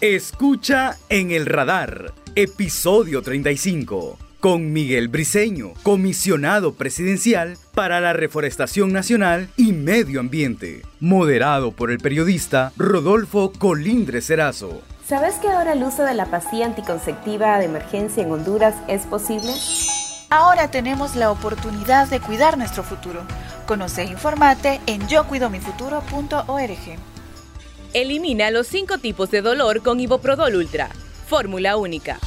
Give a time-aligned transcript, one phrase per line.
[0.00, 9.50] Escucha en el radar, episodio 35, con Miguel Briceño, comisionado presidencial para la Reforestación Nacional
[9.58, 14.80] y Medio Ambiente, moderado por el periodista Rodolfo Colindre Serazo.
[15.06, 19.52] ¿Sabes que ahora el uso de la pastilla anticonceptiva de emergencia en Honduras es posible?
[20.30, 23.20] Ahora tenemos la oportunidad de cuidar nuestro futuro.
[23.66, 27.09] Conoce e informate en yocuidomifuturo.org.
[27.92, 30.90] Elimina los cinco tipos de dolor con Iboprodol Ultra.
[31.26, 32.20] Fórmula única.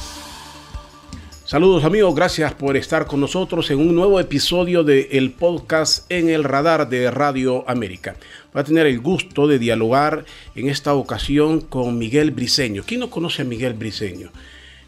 [1.46, 6.28] Saludos amigos, gracias por estar con nosotros en un nuevo episodio de el podcast en
[6.28, 8.16] el radar de Radio América.
[8.52, 12.82] Voy a tener el gusto de dialogar en esta ocasión con Miguel Briceño.
[12.86, 14.32] ¿Quién no conoce a Miguel Briceño?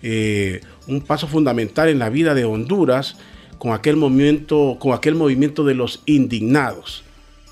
[0.02, 3.16] Eh, un paso fundamental en la vida de Honduras
[3.56, 7.05] con aquel movimiento, con aquel movimiento de los indignados.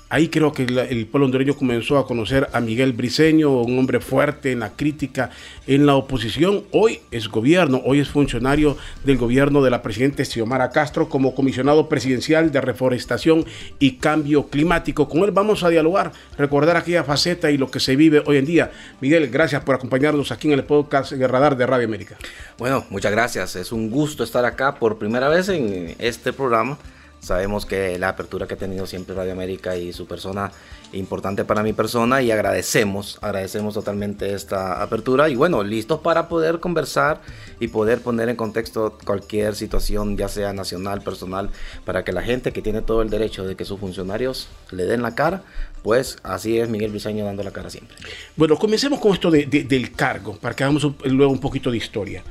[0.07, 4.51] Ahí creo que el pueblo hondureño comenzó a conocer a Miguel Briceño, un hombre fuerte
[4.51, 5.31] en la crítica,
[5.65, 6.63] en la oposición.
[6.71, 11.89] Hoy es gobierno, hoy es funcionario del gobierno de la presidenta Xiomara Castro como comisionado
[11.89, 13.45] presidencial de reforestación
[13.79, 15.09] y cambio climático.
[15.09, 18.45] Con él vamos a dialogar, recordar aquella faceta y lo que se vive hoy en
[18.45, 18.71] día.
[19.01, 22.15] Miguel, gracias por acompañarnos aquí en el podcast de Radar de Radio América.
[22.59, 23.55] Bueno, muchas gracias.
[23.55, 26.77] Es un gusto estar acá por primera vez en este programa
[27.25, 30.51] Sabemos que la apertura que ha tenido siempre Radio América y su persona
[30.93, 36.59] importante para mi persona y agradecemos, agradecemos totalmente esta apertura y bueno, listos para poder
[36.59, 37.21] conversar
[37.59, 41.49] y poder poner en contexto cualquier situación, ya sea nacional, personal,
[41.83, 45.01] para que la gente que tiene todo el derecho de que sus funcionarios le den
[45.01, 45.41] la cara,
[45.81, 47.97] pues así es Miguel Briceño dando la cara siempre.
[48.35, 52.23] Bueno, comencemos con esto del cargo, para que hagamos luego un poquito de historia.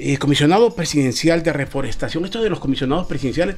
[0.00, 3.54] Eh, comisionado presidencial de reforestación, esto de los comisionados presidenciales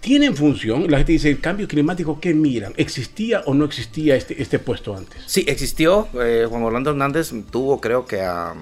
[0.00, 0.90] tienen función.
[0.90, 2.72] La gente dice, cambio climático, ¿qué miran?
[2.76, 5.22] ¿Existía o no existía este, este puesto antes?
[5.26, 6.08] Sí, existió.
[6.20, 8.54] Eh, Juan Orlando Hernández tuvo, creo que a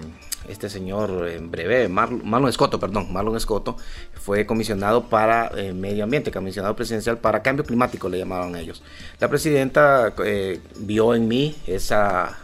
[0.48, 3.76] este señor en breve, Marlon Escoto, perdón, Marlon Escoto,
[4.14, 8.82] fue comisionado para eh, medio ambiente, comisionado presidencial para cambio climático, le llamaban ellos.
[9.18, 12.38] La presidenta eh, vio en mí esa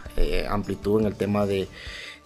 [0.47, 1.67] amplitud en el tema de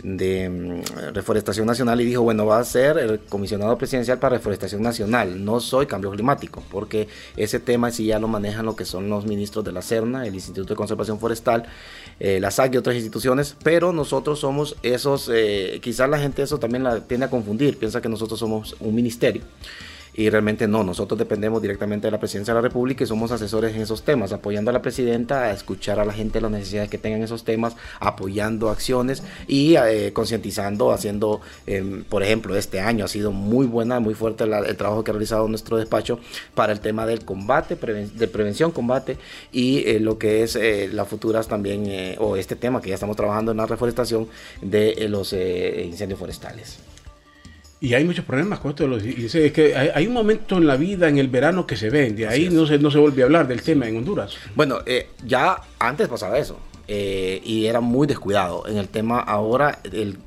[0.04, 4.82] de mm, Reforestación Nacional y dijo, bueno, va a ser el comisionado presidencial para Reforestación
[4.82, 9.10] Nacional, no soy cambio climático, porque ese tema sí ya lo manejan lo que son
[9.10, 11.66] los ministros de la CERNA, el Instituto de Conservación Forestal,
[12.20, 16.60] eh, la SAC y otras instituciones, pero nosotros somos esos, eh, quizás la gente eso
[16.60, 19.42] también la tiende a confundir, piensa que nosotros somos un ministerio
[20.18, 23.76] y realmente no, nosotros dependemos directamente de la presidencia de la República y somos asesores
[23.76, 26.98] en esos temas, apoyando a la presidenta a escuchar a la gente las necesidades que
[26.98, 33.08] tengan esos temas, apoyando acciones y eh, concientizando, haciendo, em, por ejemplo, este año ha
[33.08, 36.20] sido muy buena, muy fuerte el trabajo que ha realizado nuestro despacho
[36.56, 39.18] para el tema del combate, de prevención, combate
[39.52, 43.16] y eh, lo que es eh, las futuras también, o este tema que ya estamos
[43.16, 44.28] trabajando en la reforestación
[44.64, 46.87] de los incendios forestales.
[47.80, 48.84] Y hay muchos problemas con esto.
[48.84, 51.90] De los, es que hay, un momento en la vida, en el verano, que se
[51.90, 52.28] vende.
[52.28, 54.36] Ahí no se, no se vuelve a hablar del tema en Honduras.
[54.56, 56.60] Bueno, eh, ya antes pasaba eso.
[56.88, 58.66] Eh, y era muy descuidado.
[58.68, 59.80] En el tema ahora,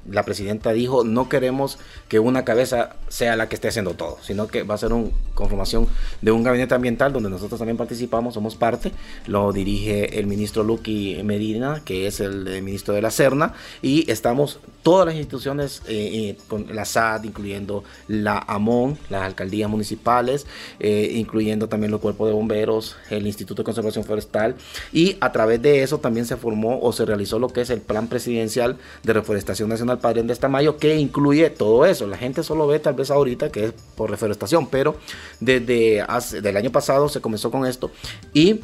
[0.08, 1.78] la presidenta dijo, no queremos
[2.08, 5.08] que una cabeza sea la que esté haciendo todo, sino que va a ser una
[5.34, 5.88] conformación
[6.20, 8.92] de un gabinete ambiental donde nosotros también participamos, somos parte,
[9.26, 14.60] lo dirige el ministro Lucky Medina, que es el, ministro de la Serna, y estamos
[14.82, 20.46] todas las instituciones, eh, eh, con la SAD, incluyendo la AMON, las alcaldías municipales,
[20.80, 24.56] incluyendo también los cuerpos de bomberos, el Instituto de Conservación Forestal,
[24.92, 28.08] y a través de eso también se o se realizó lo que es el Plan
[28.08, 32.06] Presidencial de Reforestación Nacional Padre de Tamayo, que incluye todo eso.
[32.06, 34.96] La gente solo ve tal vez ahorita que es por reforestación, pero
[35.40, 37.90] desde hace, el año pasado se comenzó con esto
[38.32, 38.60] y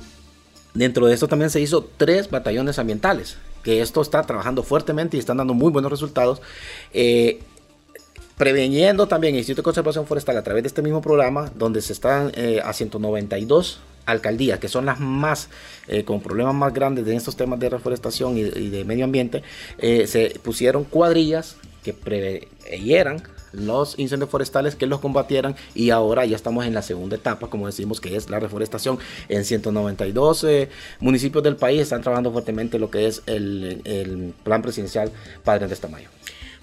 [0.75, 5.21] dentro de esto también se hizo tres batallones ambientales, que esto está trabajando fuertemente y
[5.21, 6.41] están dando muy buenos resultados.
[6.93, 7.41] Eh,
[8.37, 11.93] preveniendo también el Instituto de Conservación Forestal a través de este mismo programa, donde se
[11.95, 15.49] están eh, a 192 alcaldías, que son las más
[15.89, 19.43] eh, con problemas más grandes de estos temas de reforestación y, de medio ambiente,
[19.78, 23.23] eh, se pusieron cuadrillas que preveyeran
[23.53, 27.67] los incendios forestales que los combatieran y ahora ya estamos en la segunda etapa, como
[27.67, 28.99] decimos, que es la reforestación.
[29.29, 30.69] En 192 eh,
[31.00, 35.11] municipios del país están trabajando fuertemente lo que es el, el plan presidencial
[35.44, 36.08] Padre de Tamayo.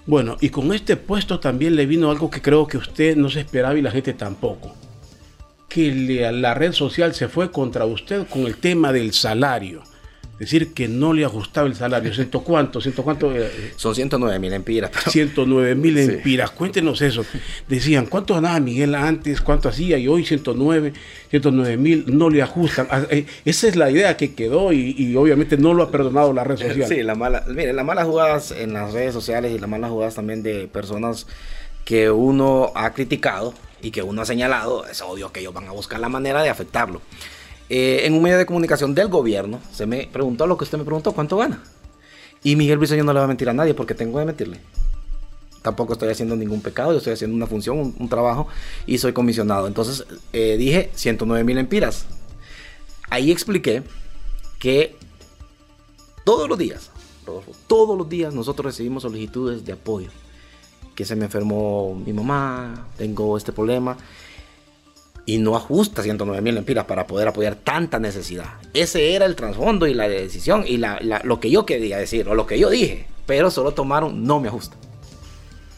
[0.06, 3.40] Bueno, y con este puesto también le vino algo que creo que usted no se
[3.40, 4.74] esperaba y la gente tampoco
[5.74, 9.82] que la red social se fue contra usted con el tema del salario.
[10.38, 12.14] decir que no le ajustaba el salario.
[12.14, 12.80] ¿Ciento cuánto?
[12.80, 13.34] ¿Ciento cuánto?
[13.34, 14.92] Eh, Son 109 mil empiras.
[15.08, 16.52] 109 mil empiras.
[16.52, 17.26] Cuéntenos eso.
[17.68, 19.40] Decían, ¿cuánto ganaba Miguel antes?
[19.40, 19.98] ¿Cuánto hacía?
[19.98, 20.92] Y hoy 109,
[21.30, 22.86] 109 mil no le ajustan.
[22.88, 26.44] Ah, eh, esa es la idea que quedó y, obviamente no lo ha perdonado la
[26.44, 26.88] red social.
[26.88, 30.14] Sí, la mala, mire, las malas jugadas en las redes sociales y las malas jugadas
[30.14, 31.26] también de personas
[31.84, 35.72] que uno ha criticado y que uno ha señalado, es obvio que ellos van a
[35.72, 37.02] buscar la manera de afectarlo.
[37.68, 40.84] Eh, en un medio de comunicación del gobierno, se me preguntó lo que usted me
[40.84, 41.62] preguntó, ¿cuánto gana?
[42.42, 44.58] Y Miguel Briceño no le va a mentir a nadie porque tengo que mentirle.
[45.60, 48.48] Tampoco estoy haciendo ningún pecado, yo estoy haciendo una función, un, trabajo
[48.86, 49.66] y soy comisionado.
[49.66, 52.06] Entonces eh, dije 109 mil empiras.
[53.10, 53.82] Ahí expliqué
[54.58, 54.96] que
[56.24, 56.90] todos los días,
[57.66, 60.08] todos los días nosotros recibimos solicitudes de apoyo
[60.94, 63.96] que se me enfermó mi mamá, tengo este problema.
[65.26, 68.44] Y no ajusta 109 mil empiras para poder apoyar tanta necesidad.
[68.74, 72.46] Ese era el trasfondo y la decisión y lo que yo quería decir o lo
[72.46, 73.06] que yo dije.
[73.24, 74.76] Pero solo tomaron no me ajusta.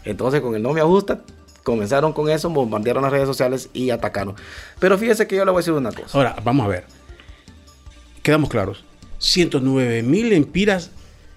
[0.05, 1.23] Entonces con el no me ajusta
[1.67, 4.37] comenzaron con eso, bombardearon las redes sociales y atacaron.
[4.79, 6.17] Pero fíjese que yo le voy a decir una cosa.
[6.17, 6.85] Ahora, vamos a ver.
[8.23, 8.85] Quedamos claros.
[9.19, 10.93] 109 mil empiras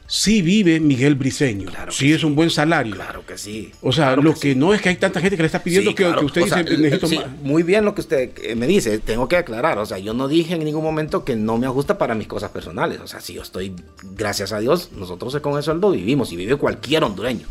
[0.10, 1.70] sí vive Miguel Briceño.
[1.70, 2.96] Claro sí es un buen salario.
[2.96, 3.72] Claro que sí.
[3.82, 6.06] O sea, lo que, no es que hay tanta gente que le está pidiendo que,
[6.06, 7.32] usted dice, necesito más.
[7.42, 9.78] Muy bien lo que usted eh, me dice, tengo que aclarar.
[9.78, 12.50] O sea, yo no dije en ningún momento que no me ajusta para mis cosas
[12.52, 13.00] personales.
[13.00, 13.76] O sea, si yo estoy,
[14.16, 17.48] gracias a Dios, nosotros con ese sueldo vivimos y vive cualquier hondureño.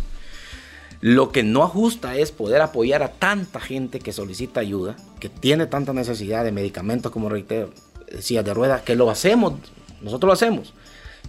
[1.00, 5.66] Lo que no ajusta es poder apoyar a tanta gente que solicita ayuda, que tiene
[5.66, 7.70] tanta necesidad de medicamentos, como reitero,
[8.10, 9.54] decía, de ruedas, que lo hacemos,
[10.02, 10.74] nosotros lo hacemos.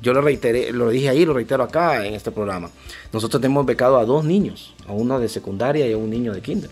[0.01, 2.69] Yo lo reiteré, lo dije ahí, lo reitero acá en este programa.
[3.11, 6.41] Nosotros tenemos becado a dos niños, a uno de secundaria y a un niño de
[6.41, 6.69] kinder,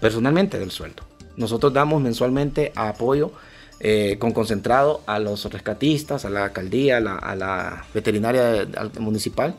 [0.00, 1.02] personalmente del sueldo.
[1.36, 3.32] Nosotros damos mensualmente apoyo
[3.80, 8.68] eh, con concentrado a los rescatistas, a la alcaldía, a la, veterinaria
[9.00, 9.56] municipal.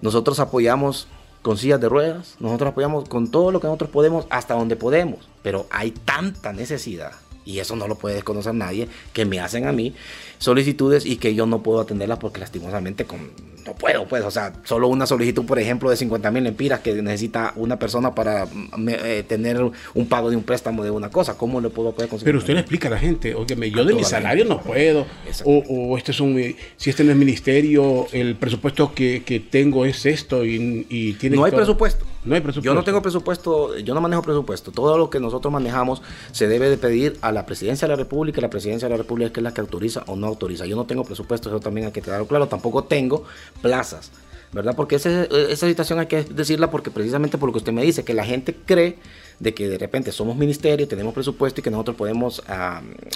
[0.00, 1.08] Nosotros apoyamos
[1.42, 5.28] con sillas de ruedas, nosotros apoyamos con todo lo que nosotros podemos, hasta donde podemos,
[5.42, 7.12] pero hay tanta necesidad
[7.44, 9.94] y eso no lo puede desconocer nadie, que me hacen a mí
[10.38, 13.30] solicitudes y que yo no puedo atenderlas porque lastimosamente con,
[13.66, 16.94] no puedo, pues, o sea, solo una solicitud, por ejemplo, de 50 mil empiras que
[17.02, 19.60] necesita una persona para mm, eh, tener
[19.94, 22.26] un pago de un préstamo de una cosa, ¿cómo le puedo poder conseguir?
[22.26, 25.06] Pero usted le explica a la gente, oye, yo de mi salario no puedo,
[25.44, 30.06] o, este es un, si este no es ministerio, el presupuesto que, que tengo es
[30.06, 31.36] esto y, y tiene...
[31.36, 32.06] No hay presupuesto.
[32.24, 32.70] No hay presupuesto.
[32.70, 34.72] Yo no tengo presupuesto, yo no manejo presupuesto.
[34.72, 36.02] Todo lo que nosotros manejamos
[36.32, 38.98] se debe de pedir a la presidencia de la República y la presidencia de la
[38.98, 40.66] República es que es la que autoriza o no autoriza.
[40.66, 42.46] Yo no tengo presupuesto, eso también hay que quedar claro.
[42.46, 43.24] Tampoco tengo
[43.62, 44.10] plazas,
[44.52, 44.76] ¿verdad?
[44.76, 48.04] Porque esa, esa situación hay que decirla porque precisamente por lo que usted me dice,
[48.04, 48.98] que la gente cree
[49.38, 52.42] de que de repente somos ministerio, tenemos presupuesto y que nosotros podemos,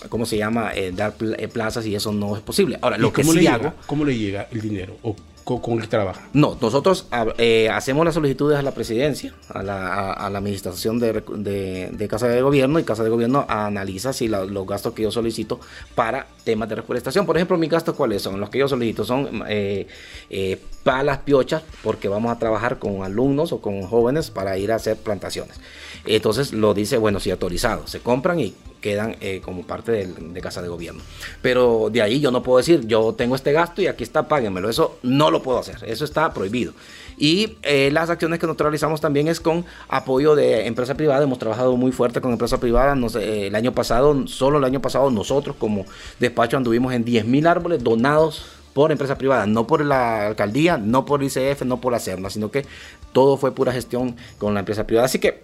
[0.09, 2.79] ¿cómo se llama?, eh, dar eh, plazas y eso no es posible.
[2.81, 3.75] Ahora, lo que sí hago...
[3.85, 4.97] ¿Cómo le llega el dinero?
[5.03, 6.23] ¿O con, el trabaja?
[6.32, 7.06] No, nosotros
[7.38, 12.85] eh, hacemos las solicitudes a la presidencia, a la, administración de, Casa de Gobierno y
[12.85, 15.61] Casa de Gobierno analiza si los gastos que yo solicito
[15.94, 17.26] para temas de reforestación.
[17.26, 18.41] Por ejemplo, mis gastos cuáles son?
[18.41, 19.87] Los que yo solicito son eh,
[20.31, 24.76] eh, palas piochas, porque vamos a trabajar con alumnos o con jóvenes para ir a
[24.76, 25.61] hacer plantaciones.
[26.06, 28.55] Entonces lo dice, bueno, si autorizado, se compran y
[28.85, 31.03] quedan eh, como parte de, casa de gobierno.
[31.41, 34.69] Pero de ahí yo no puedo decir, yo tengo este gasto y aquí está, páguenmelo.
[34.69, 36.75] Eso no lo puedo hacer, eso está prohibido.
[37.17, 41.23] Y eh, las acciones que nosotros realizamos también es con apoyo de empresa privada.
[41.23, 42.95] Hemos trabajado muy fuerte con empresa privada.
[42.95, 45.87] No sé, el año pasado, solo el año pasado, nosotros como
[46.21, 51.07] despacho anduvimos en 10 mil árboles donados por empresa privada, no por la alcaldía, no
[51.07, 52.67] por ICF, no por la CERNA, sino que
[53.12, 55.07] todo fue pura gestión con la empresa privada.
[55.07, 55.40] Así que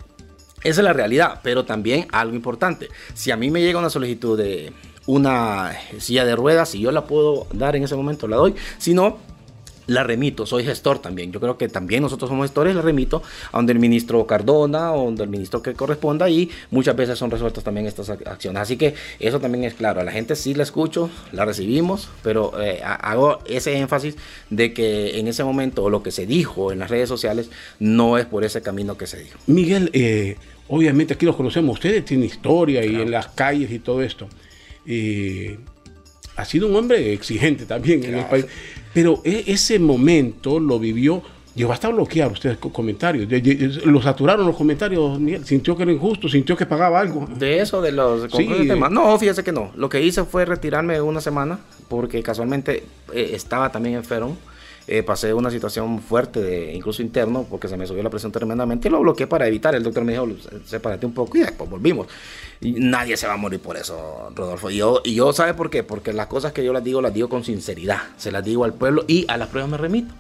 [0.63, 2.89] esa es la realidad, pero también algo importante.
[3.15, 4.73] Si a mí me llega una solicitud de
[5.07, 8.55] una silla de ruedas, si yo la puedo dar en ese momento, la doy.
[8.79, 9.19] Si no,
[9.91, 11.33] la remito, soy gestor también.
[11.33, 15.07] Yo creo que también nosotros somos gestores, la remito a donde el ministro Cardona o
[15.07, 18.63] donde el ministro que corresponda y muchas veces son resueltas también estas acciones.
[18.63, 20.01] Así que eso también es claro.
[20.01, 24.17] A la gente sí la escucho, la recibimos, pero eh, hago ese énfasis
[24.49, 27.51] de que en ese momento lo que se dijo en las redes sociales
[27.81, 29.39] no es por ese camino que se dijo.
[29.49, 30.37] Miguel, eh,
[30.71, 34.29] obviamente aquí los conocemos, ustedes tienen historia y en las calles y todo esto.
[34.87, 35.59] Eh,
[36.37, 38.47] ha sido un hombre exigente también en el país,
[38.95, 41.23] pero e, ese momento lo vivió,
[41.55, 43.29] llegó hasta bloquear ustedes con comentarios,
[43.85, 47.27] lo saturaron los comentarios, sintió que era injusto, sintió que pagaba algo.
[47.37, 48.49] De eso, de los sí.
[48.67, 48.91] temas.
[48.91, 51.59] No, fíjese que no, lo que hice fue retirarme una semana,
[51.89, 54.37] porque casualmente eh, estaba también enfermo
[54.91, 58.89] eh, pasé una situación fuerte, de, incluso interno, porque se me subió la presión tremendamente
[58.89, 59.73] y lo bloqueé para evitar.
[59.77, 60.27] El doctor me dijo,
[60.65, 62.09] sepárate un poco y después volvimos.
[62.61, 64.69] Y nadie se va a morir por eso, Rodolfo.
[64.69, 65.85] Y yo, y yo, ¿sabe por qué?
[65.85, 68.01] Porque las cosas que yo las digo, las digo con sinceridad.
[68.17, 70.13] Se las digo al pueblo y a las pruebas me remito.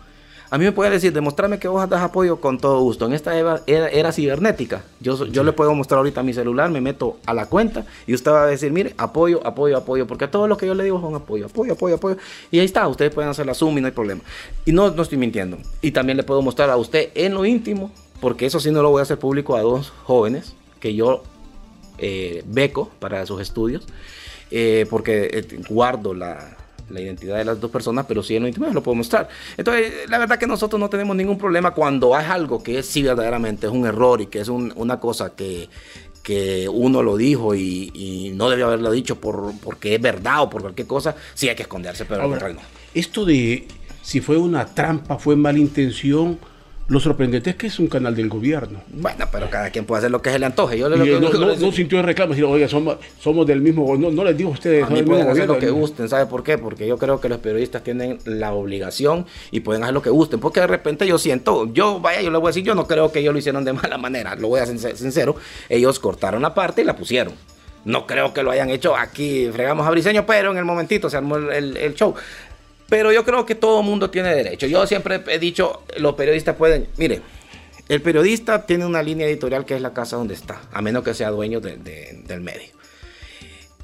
[0.52, 3.07] A mí me puede decir, demostrarme que vos das apoyo con todo gusto.
[3.07, 4.83] En esta era, era, cibernética.
[4.99, 8.33] Yo, yo le puedo mostrar ahorita mi celular, me meto a la cuenta y usted
[8.33, 10.09] va a decir, mire, apoyo, apoyo, apoyo.
[10.09, 12.16] Porque todo lo que yo le digo son apoyo, apoyo, apoyo, apoyo.
[12.50, 14.23] Y ahí está, ustedes pueden hacer la Zoom y no hay problema.
[14.64, 15.57] Y no, no estoy mintiendo.
[15.83, 18.90] Y también le puedo mostrar a usted en lo íntimo, porque eso sí no lo
[18.90, 21.23] voy a hacer público a dos jóvenes que yo
[21.99, 23.87] eh, beco para sus estudios.
[24.50, 26.57] Eh, porque eh, guardo la,
[26.90, 29.28] la identidad de las dos personas, pero sí en lo íntimo lo puedo mostrar.
[29.56, 33.66] Entonces, la verdad que nosotros no tenemos ningún problema cuando hay algo que sí verdaderamente
[33.66, 35.68] es un error y que es una cosa que,
[36.23, 40.62] que uno lo dijo y, no debió haberlo dicho por, porque es verdad o por
[40.62, 42.61] cualquier cosa, sí hay que esconderse, pero Ahora, no.
[42.94, 43.66] Esto de
[44.02, 46.38] si fue una trampa, fue mala intención,
[46.90, 48.82] lo sorprendente es que es un canal del gobierno.
[48.88, 50.76] Bueno, pero cada quien puede hacer lo que se le antoje.
[50.76, 53.97] Yo le lo, no, no, no, sintió el reclamo, sino, oiga, somos, somos del mismo,
[53.97, 54.82] no, no les digo a ustedes.
[54.82, 56.59] A mí pueden hacer lo que gusten, ¿sabe por qué?
[56.59, 60.40] Porque yo creo que los periodistas tienen la obligación y pueden hacer lo que gusten.
[60.40, 63.12] Porque de repente yo siento, yo, vaya, yo le voy a decir, yo no creo
[63.12, 65.37] que ellos lo hicieron de mala manera, lo voy a ser sincero.
[65.68, 67.35] Ellos cortaron la parte y la pusieron.
[67.85, 71.16] No creo que lo hayan hecho aquí, fregamos a Briseño, pero en el momentito se
[71.16, 72.14] armó el, el show.
[72.90, 74.66] Pero yo creo que todo mundo tiene derecho.
[74.66, 77.23] Yo siempre he dicho, los periodistas pueden, mire,
[77.88, 81.14] el periodista tiene una línea editorial que es la casa donde está, a menos que
[81.14, 82.80] sea dueño del medio.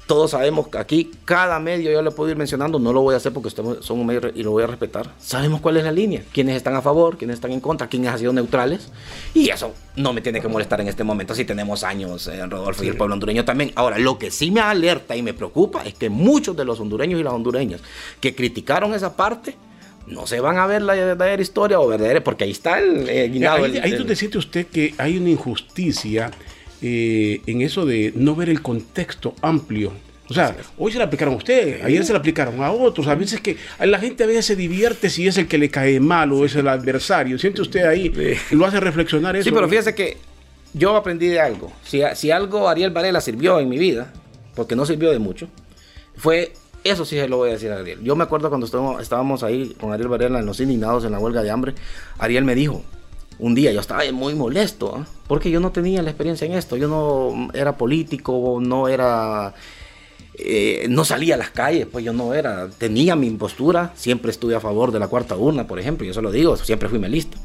[0.07, 3.17] Todos sabemos que aquí cada medio, yo le puedo ir mencionando, no lo voy a
[3.17, 5.13] hacer porque son un medio y lo voy a respetar.
[5.19, 8.19] Sabemos cuál es la línea, quiénes están a favor, quiénes están en contra, quiénes han
[8.19, 8.89] sido neutrales.
[9.33, 12.45] Y eso no me tiene que molestar en este momento si tenemos años, en eh,
[12.45, 13.73] Rodolfo, y el pueblo hondureño también.
[13.75, 17.19] Ahora, lo que sí me alerta y me preocupa es que muchos de los hondureños
[17.19, 17.81] y las hondureñas
[18.21, 19.55] que criticaron esa parte,
[20.07, 23.65] no se van a ver la verdadera historia o verdadera, porque ahí está el, guinado.
[23.65, 26.31] Ahí, ahí donde siente usted que hay una injusticia
[26.81, 29.93] eh, en eso de no ver el contexto amplio.
[30.29, 33.07] O sea, hoy se la aplicaron a usted, ayer se la aplicaron a otros.
[33.07, 35.99] A veces que la gente a veces se divierte si es el que le cae
[36.01, 37.39] mal o es el adversario.
[37.39, 38.11] Siente usted ahí,
[38.51, 39.45] lo hace reflexionar eso.
[39.45, 40.17] Sí, pero fíjese que
[40.73, 41.71] yo aprendí de algo.
[41.83, 44.11] Si, si algo Ariel Varela sirvió en mi vida,
[44.53, 45.47] porque no sirvió de mucho,
[46.17, 46.51] fue
[46.83, 48.01] eso sí se lo voy a decir a Ariel.
[48.03, 48.65] Yo me acuerdo cuando
[48.99, 51.73] estábamos, ahí con Ariel Varela en los indignados en la huelga de hambre,
[52.17, 52.83] Ariel me dijo,
[53.39, 55.07] un día yo estaba muy molesto, ¿ah?
[55.27, 59.53] porque yo no tenía la experiencia en esto, yo no era político, no era...
[60.39, 64.53] Eh, no salía a las calles, pues yo no era, tenía mi postura, siempre estuve
[64.53, 67.39] a favor de la cuarta urna, por ejemplo, yo se lo digo, siempre fui melista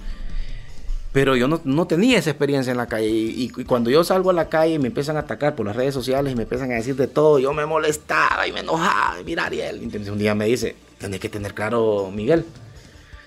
[1.12, 3.08] pero yo no, tenía esa experiencia en la calle.
[3.08, 5.92] Y, cuando yo salgo a la calle y me empiezan a atacar por las redes
[5.92, 9.20] sociales y me empiezan a decir de todo, yo me molestaba y me enojaba.
[9.20, 12.46] Y mira, Ariel, un día me dice, tenés que tener claro, Miguel,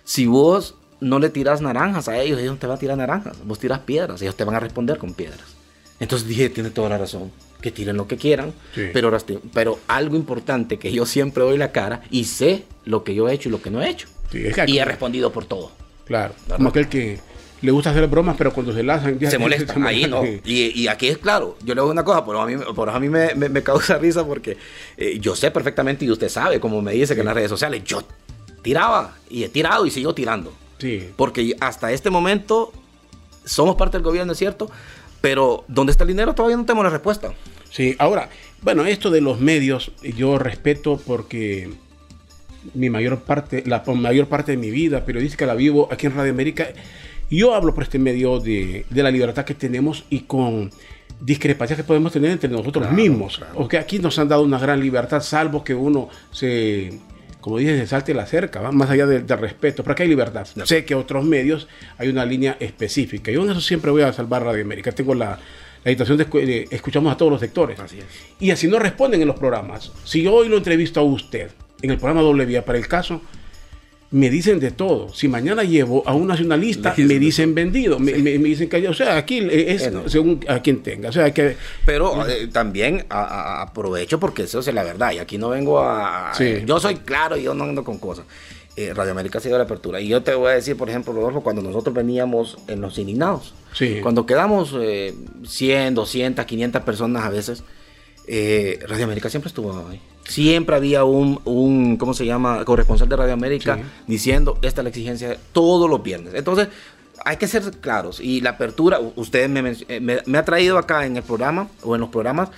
[0.03, 3.37] si vos no le tiras naranjas a ellos, ellos no te van a tirar naranjas.
[3.45, 5.55] Vos tiras piedras, ellos te van a responder con piedras.
[5.99, 7.31] Entonces dije, tiene toda la razón,
[7.61, 8.53] que tiren lo que quieran,
[8.91, 9.15] pero,
[9.53, 13.33] pero algo importante que yo siempre doy la cara y sé lo que yo he
[13.33, 14.07] hecho y lo que no he hecho.
[14.33, 15.71] y he respondido por todo.
[16.05, 17.19] Claro, como aquel que
[17.61, 19.75] le gusta hacer bromas, pero cuando se lanzan ya se molesta.
[19.85, 20.23] ahí no.
[20.43, 23.09] Y, aquí es claro, yo le digo una cosa, pero a mí, por a mí
[23.09, 24.57] me, causa risa porque
[24.97, 27.83] eh, yo sé perfectamente y usted sabe, como me dice que en las redes sociales,
[27.85, 28.03] yo
[28.63, 30.64] tiraba y he tirado y sigo tirando.
[30.85, 31.09] Sí.
[31.15, 32.71] Porque hasta este momento
[33.43, 34.69] somos parte del gobierno, es cierto,
[35.21, 36.35] pero ¿dónde está el dinero?
[36.35, 37.33] Todavía no tenemos la respuesta.
[37.71, 38.29] Sí, ahora,
[38.61, 41.71] bueno, esto de los medios yo respeto porque
[42.73, 46.31] mi mayor parte, la mayor parte de mi vida periodística la vivo aquí en Radio
[46.31, 46.67] América
[47.29, 50.71] yo hablo por este medio de, la libertad que tenemos y con
[51.19, 53.41] discrepancias que podemos tener entre nosotros mismos.
[53.53, 56.99] Porque aquí nos han dado una gran libertad, salvo que uno se,
[57.45, 59.83] como dije, se salte la cerca, más allá del, respeto.
[59.83, 60.47] Pero hay libertad.
[60.63, 61.67] Sé que otros medios
[61.99, 63.31] hay una línea específica.
[63.31, 64.91] Yo en eso siempre voy a salvar Radio América.
[64.91, 65.37] Tengo la,
[65.83, 67.77] la situación de, escuchamos a todos los sectores.
[68.39, 69.91] Y así no responden en los programas.
[70.05, 71.51] Si yo hoy lo entrevisto a usted
[71.83, 73.21] en el programa Doble Vía para el caso,
[74.11, 75.13] me dicen de todo.
[75.13, 79.45] Si mañana llevo a un nacionalista, me dicen vendido, me, dicen que, o sea, aquí
[79.51, 81.09] es según a quien tenga.
[81.09, 85.49] O sea, que, Pero eh, también aprovecho porque eso es la verdad y aquí no
[85.49, 86.31] vengo a...
[86.65, 88.25] yo soy claro y yo no ando con cosas.
[88.77, 90.01] Eh, Radio América ha sido la apertura.
[90.01, 93.53] Y yo te voy a decir, por ejemplo, Rodolfo, cuando nosotros veníamos en los indignados,
[94.01, 94.75] cuando quedamos
[95.47, 97.63] 100, 200, 500 personas a veces,
[98.27, 100.01] eh, Radio América siempre estuvo ahí.
[100.27, 104.89] Siempre había un, un ¿cómo se llama?, corresponsal de Radio América diciendo, esta es la
[104.89, 106.33] exigencia todos los viernes.
[106.33, 106.67] Entonces,
[107.23, 108.19] hay que ser claros.
[108.19, 109.75] Y la apertura, usted me,
[110.25, 112.49] me, ha traído acá en el programa o en los programas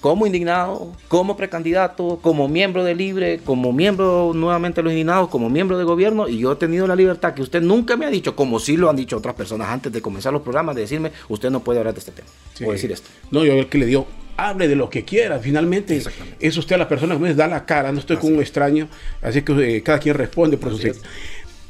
[0.00, 5.50] como indignado, como precandidato, como miembro de Libre, como miembro nuevamente de los indignados, como
[5.50, 8.36] miembro de gobierno, y yo he tenido la libertad que usted nunca me ha dicho,
[8.36, 11.50] como sí lo han dicho otras personas antes de comenzar los programas, de decirme, usted
[11.50, 12.64] no puede hablar de este tema, Sí.
[12.64, 13.08] o decir esto.
[13.32, 14.06] No, yo el que le dio,
[14.38, 15.38] hable de lo que quiera.
[15.38, 16.02] Finalmente,
[16.40, 18.88] es usted a la persona que me da la cara, no estoy con un extraño,
[19.20, 21.02] así que eh, cada quien responde por su es.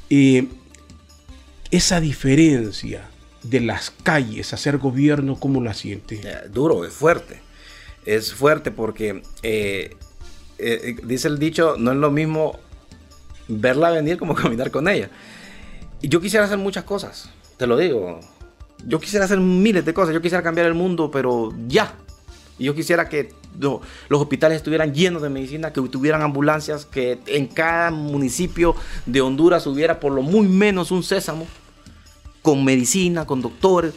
[0.09, 0.49] Y
[1.71, 3.09] esa diferencia
[3.43, 6.21] de las calles a hacer gobierno, ¿cómo la siente?
[6.23, 7.41] Eh, duro, es fuerte.
[8.07, 9.97] Es fuerte porque eh,
[10.59, 12.59] eh, dice el dicho, no es lo mismo
[13.49, 15.11] verla venir como caminar con ella.
[16.01, 18.21] Y yo quisiera hacer muchas cosas, te lo digo.
[18.87, 21.95] Yo quisiera hacer miles de cosas, yo quisiera cambiar el mundo, pero ya.
[22.59, 27.19] Y yo quisiera que lo- los hospitales estuvieran llenos de medicina, que tuvieran ambulancias, que
[27.27, 28.75] en cada municipio
[29.07, 31.47] de Honduras hubiera por lo muy menos un sésamo
[32.43, 33.95] con medicina, con doctores,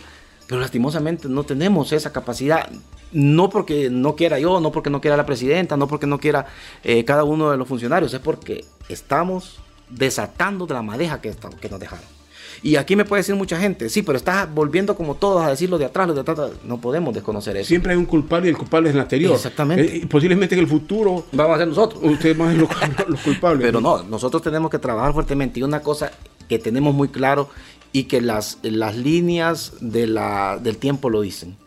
[0.47, 2.69] pero lastimosamente no tenemos esa capacidad.
[3.13, 6.45] No porque no quiera yo, no porque no quiera la presidenta, no porque no quiera
[6.83, 11.33] eh, cada uno de los funcionarios, es porque estamos desatando de la madeja que
[11.69, 12.20] nos dejaron.
[12.63, 15.69] Y aquí me puede decir mucha gente, sí, pero estás volviendo como todos a decir
[15.69, 16.51] lo de atrás, lo de atrás.
[16.63, 17.67] No podemos desconocer eso.
[17.67, 19.33] Siempre hay un culpable y el culpable es el anterior.
[19.33, 19.97] Exactamente.
[19.97, 22.01] Eh, posiblemente en el futuro Vamos a ser nosotros.
[22.03, 22.69] ustedes van a ser los,
[23.09, 23.65] los culpables.
[23.65, 25.59] Pero no, nosotros tenemos que trabajar fuertemente.
[25.59, 26.11] Y una cosa
[26.47, 27.49] que tenemos muy claro
[27.93, 31.57] y que las, las líneas de la, del tiempo lo dicen,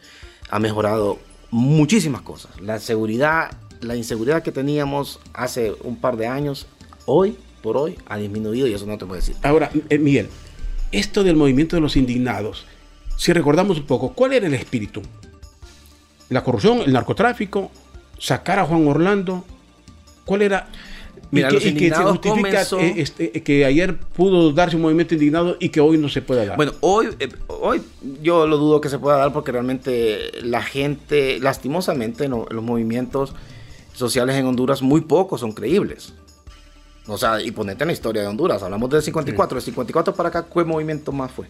[0.49, 1.19] ha mejorado
[1.51, 2.53] muchísimas cosas.
[2.61, 6.67] La seguridad, la inseguridad que teníamos hace un par de años,
[7.07, 9.37] hoy por hoy ha disminuido y eso no te puedo decir.
[9.43, 10.29] Ahora, eh, Miguel,
[10.99, 12.65] esto del movimiento de los indignados,
[13.17, 15.03] si recordamos un poco, ¿cuál era el espíritu?
[16.31, 17.71] La corrupción, el narcotráfico,
[18.19, 19.45] sacar a Juan Orlando,
[20.25, 20.69] ¿cuál era?
[21.31, 24.53] Mira, y que, los y que se indignados justifica comenzó- eh, este, que ayer pudo
[24.53, 26.57] darse un movimiento indignado y que hoy no se pueda dar.
[26.57, 27.83] Bueno, hoy, eh, hoy
[28.23, 33.35] yo lo dudo que se pueda dar porque realmente la gente, lastimosamente, no- los movimientos
[33.93, 36.15] sociales en Honduras muy pocos son creíbles.
[37.07, 40.29] O sea, y ponete en la historia de Honduras, hablamos del 54, del 54 para
[40.31, 41.47] acá, ¿qué movimiento más fue?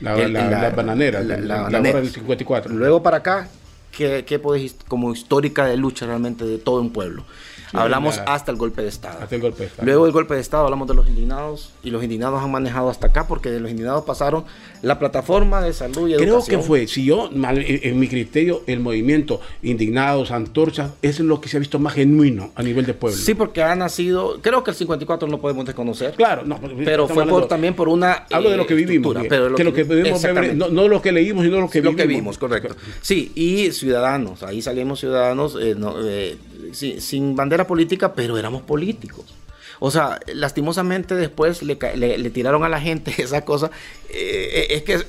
[0.00, 2.00] la, el- la- la- la bananera, la- bananera.
[2.00, 2.72] del 54.
[2.74, 3.48] Luego para acá,
[3.96, 7.24] ¿qué, qué podéis, como histórica de lucha realmente de todo un pueblo?
[7.72, 9.18] Hablamos la- hasta el golpe de Estado.
[9.22, 9.86] Hasta el golpe de Estado.
[9.86, 13.06] Luego del golpe de Estado hablamos de los indignados y los indignados han manejado hasta
[13.08, 14.44] acá porque de los indignados pasaron
[14.82, 16.60] la plataforma de salud y Creo educación.
[16.60, 21.48] que fue, si yo, mal- en mi criterio, el movimiento indignados, antorchas, es lo que
[21.48, 23.16] se ha visto más genuino a nivel de pueblo.
[23.18, 26.12] Sí, porque ha nacido, creo que el 54 no podemos desconocer.
[26.14, 28.26] Claro, no, Pero fue por, también por una.
[28.30, 30.56] Hablo de lo eh, que vivimos, estructura, Miguel, pero que lo que vivimos, exactamente.
[30.56, 32.02] no, no lo que leímos, sino lo que lo vivimos.
[32.02, 32.74] que vimos, correcto.
[33.00, 36.36] Sí, y ciudadanos, ahí salimos ciudadanos eh, no, eh,
[36.72, 39.34] sí, sin bandera política, pero éramos políticos.
[39.80, 43.70] O sea, lastimosamente después le, tiraron a la gente esa cosa.
[44.10, 45.06] eh, es que es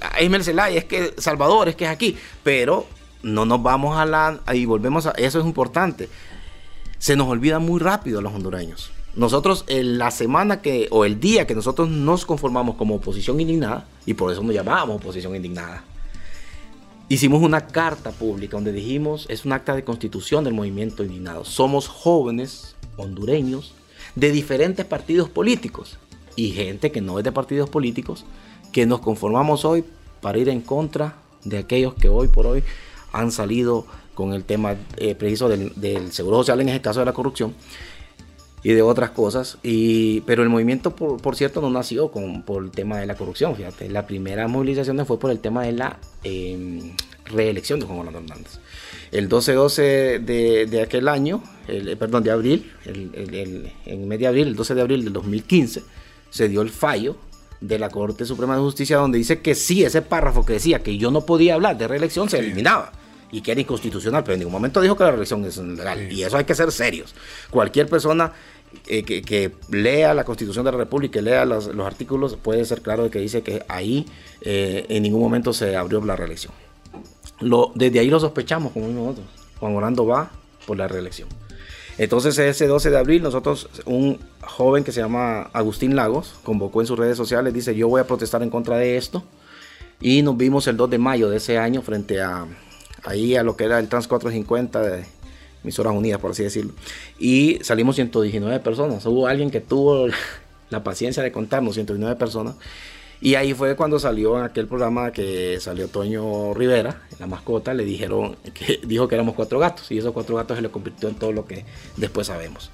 [0.76, 2.18] es que Salvador, es que es aquí.
[2.44, 2.88] Pero
[3.22, 4.40] no nos vamos a la.
[4.46, 5.12] Ahí volvemos a.
[5.12, 6.10] Eso es importante.
[6.98, 8.92] Se nos olvida muy rápido a los hondureños.
[9.16, 13.86] Nosotros, en la semana que, o el día que nosotros nos conformamos como oposición indignada,
[14.06, 15.84] y por eso nos llamábamos oposición indignada,
[17.14, 21.46] hicimos una carta pública donde dijimos, es un acta de constitución del movimiento indignado.
[21.46, 23.76] Somos jóvenes hondureños
[24.16, 26.00] de diferentes partidos políticos
[26.36, 28.26] y gente que no es de partidos políticos
[28.72, 29.84] que nos conformamos hoy
[30.22, 32.64] para ir en contra de aquellos que hoy por hoy
[33.12, 37.06] han salido con el tema eh, preciso del, del seguro social, en este caso de
[37.06, 37.54] la corrupción
[38.64, 39.58] y de otras cosas.
[39.64, 43.16] Y, pero el movimiento, por, por cierto, no nació con, por el tema de la
[43.16, 43.56] corrupción.
[43.56, 46.94] Fíjate, la primera movilización fue por el tema de la eh,
[47.26, 48.60] reelección de Juan Orlando Hernández.
[49.12, 54.08] El 12-12 de, de aquel año, el, eh, perdón, de abril, el, el- el- en
[54.08, 55.84] medio de abril, el 12 de abril del 2015,
[56.30, 57.16] se dio el fallo
[57.62, 60.98] de la Corte Suprema de Justicia donde dice que sí, ese párrafo que decía que
[60.98, 62.92] yo no podía hablar de reelección se eliminaba
[63.32, 66.12] y que era inconstitucional, pero en ningún momento dijo que la reelección es legal.
[66.12, 67.16] Y eso hay que ser serios.
[67.50, 68.34] Cualquier persona
[68.88, 72.82] eh, que, lea la Constitución de la República y lea los, los artículos puede ser
[72.82, 74.06] claro de que dice que ahí
[74.42, 76.54] eh, en ningún momento se abrió la reelección.
[77.76, 79.26] Desde ahí lo sospechamos, como nosotros.
[79.60, 80.32] Juan Orlando va
[80.66, 81.30] por la reelección.
[81.98, 86.88] Entonces ese 12 de abril nosotros, un joven que se llama Agustín Lagos, convocó en
[86.88, 89.24] sus redes sociales, dice yo voy a protestar en contra de esto.
[90.02, 92.48] Y nos vimos el 2 de mayo de ese año frente a
[93.06, 95.06] ahí a lo que era el Trans 450 de
[95.64, 96.74] Emisoras Unidas, por así decirlo.
[97.20, 99.06] Y salimos 119 personas.
[99.06, 100.08] Hubo alguien que tuvo
[100.70, 102.56] la paciencia de contarnos 119 personas.
[103.24, 108.36] Y ahí fue cuando salió aquel programa que salió Toño Rivera, la mascota, le dijeron
[108.54, 111.32] que dijo que éramos cuatro gatos y esos cuatro gatos se le convirtió en todo
[111.32, 111.64] lo que
[111.96, 112.70] después sabemos.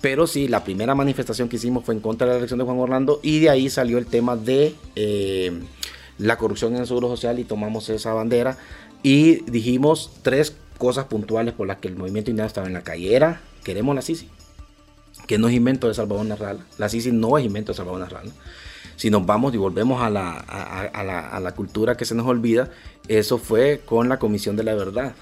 [0.00, 2.80] Pero sí, la primera manifestación que hicimos fue en contra de la elección de Juan
[2.80, 5.52] Orlando y de ahí salió el tema de eh,
[6.18, 8.58] la corrupción en el seguro social y tomamos esa bandera
[9.04, 13.14] y dijimos tres cosas puntuales por las que el movimiento indiano estaba en la calle.
[13.14, 14.28] Era, queremos la Sisi,
[15.28, 16.58] que no es invento de Salvador Narrala.
[16.76, 18.32] La Sisi no es invento de Salvador Narrala.
[18.96, 22.26] Si nos vamos y volvemos a la, a, la, a la cultura que se nos
[22.26, 22.68] olvida,
[23.06, 25.14] eso fue con la Comisión de la Verdad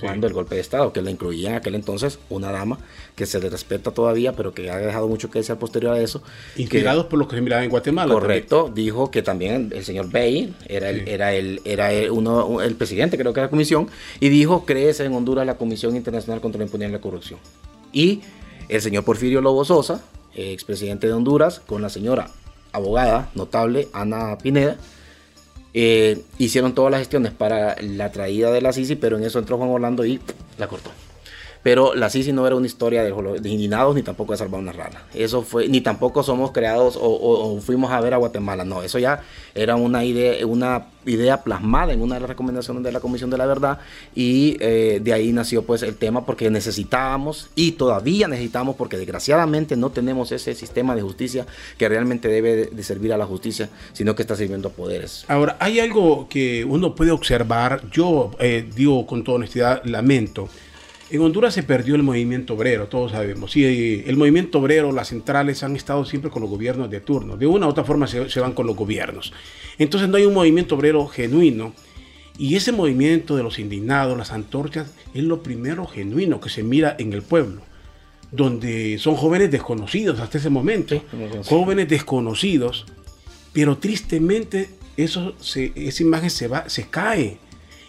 [0.00, 2.78] cuando el golpe de Estado, que le incluía en aquel entonces una dama
[3.14, 6.22] que se le respeta todavía, pero que ha dejado mucho que decir posterior a eso.
[6.56, 8.12] Inspirados por lo que se miraba en Guatemala.
[8.12, 12.74] Correcto, dijo que también el señor Bay era, el, era, el, era el, uno, el
[12.74, 13.88] presidente, creo que de la comisión,
[14.20, 17.40] y dijo, crece en Honduras la Comisión Internacional contra la Impunidad y la Corrupción.
[17.92, 18.20] Y
[18.68, 20.02] el señor Porfirio Lobo Sosa,
[20.34, 22.30] expresidente de Honduras, con la señora
[22.72, 24.76] abogada notable Ana Pineda,
[25.78, 29.58] eh, hicieron todas las gestiones para la traída de la Sisi, pero en eso entró
[29.58, 30.18] Juan Orlando y
[30.56, 30.90] la cortó.
[31.66, 34.70] Pero la Sisi no era una historia de, de indignados ni tampoco de salvar una
[34.70, 35.02] rana.
[35.12, 38.64] Eso fue, ni tampoco somos creados o, fuimos a ver a Guatemala.
[38.64, 42.92] No, eso ya era una idea, una idea plasmada en una de las recomendaciones de
[42.92, 43.80] la Comisión de la Verdad
[44.14, 49.76] y eh, de ahí nació pues el tema porque necesitábamos y todavía necesitamos porque desgraciadamente
[49.76, 51.46] no tenemos ese sistema de justicia
[51.78, 55.24] que realmente debe de servir a la justicia, sino que está sirviendo a poderes.
[55.26, 60.48] Ahora, hay algo que uno puede observar, yo eh, digo con toda honestidad, lamento
[61.10, 63.56] en Honduras se perdió el movimiento obrero, todos sabemos.
[63.56, 67.36] Y el movimiento obrero, las centrales han estado siempre con los gobiernos de turno.
[67.36, 69.32] De una u otra forma se, van con los gobiernos.
[69.78, 71.72] Entonces no hay un movimiento obrero genuino.
[72.38, 76.96] Y ese movimiento de los indignados, las antorchas, es lo primero genuino que se mira
[76.98, 77.62] en el pueblo.
[78.32, 81.02] Donde son jóvenes desconocidos hasta ese momento.
[81.44, 82.84] jóvenes desconocidos.
[83.52, 87.38] Pero tristemente eso esa imagen se, va, se cae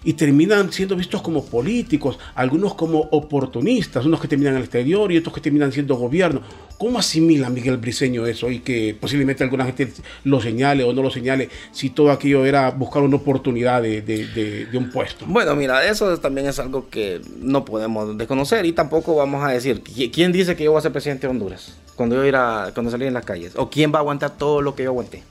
[0.03, 5.12] y terminan siendo vistos como políticos, algunos como oportunistas, unos que terminan en el exterior
[5.12, 6.41] y otros que terminan siendo gobierno.
[6.77, 9.91] ¿Cómo asimila Miguel Briceño eso y que posiblemente alguna gente
[10.23, 14.91] lo señale o no lo señale si todo aquello era buscar una oportunidad de, un
[14.91, 15.25] puesto?
[15.27, 19.81] Bueno, mira, eso también es algo que no podemos desconocer y tampoco vamos a decir,
[20.13, 22.31] ¿quién dice que yo voy a ser presidente de Honduras cuando yo
[22.73, 23.53] cuando salí en las calles?
[23.55, 25.23] ¿O quién va a aguantar todo lo que yo aguanté?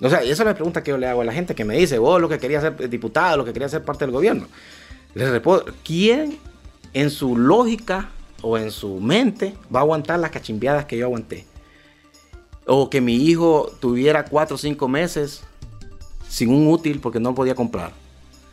[0.00, 1.76] O sea, esa es la pregunta que yo le hago a la gente que me
[1.76, 4.48] dice, vos lo que quería ser diputado, lo que quería ser parte del gobierno.
[5.14, 6.38] Les respondo, ¿quién
[6.92, 8.10] en su lógica
[8.42, 11.46] o en su mente va a aguantar las cachimbiadas que yo aguanté?
[12.66, 15.42] O que mi hijo tuviera cuatro o cinco meses
[16.28, 17.92] sin un útil porque no podía comprar.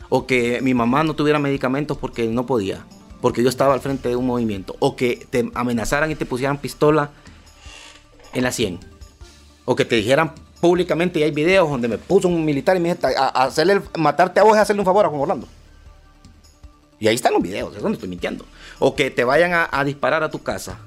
[0.08, 2.84] O que mi mamá no tuviera medicamentos porque no podía.
[3.20, 4.76] Porque yo estaba al frente de un movimiento.
[4.78, 7.10] O que te amenazaran y te pusieran pistola
[8.34, 8.78] en la 100.
[9.64, 12.94] O que te dijeran públicamente y hay videos donde me puso un militar y me
[12.94, 15.48] dice, a, hacerle, matarte a vos es hacerle un favor a Juan Orlando.
[17.00, 18.46] Y ahí están los videos, es donde estoy mintiendo.
[18.78, 20.78] O que te vayan a, disparar a tu casa.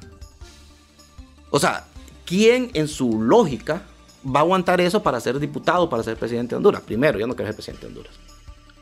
[1.49, 1.83] O sea,
[2.25, 3.81] ¿quién en su lógica
[4.25, 6.81] va a aguantar eso para ser diputado, para ser presidente de Honduras?
[6.81, 8.13] Primero, yo no quiero ser presidente de Honduras.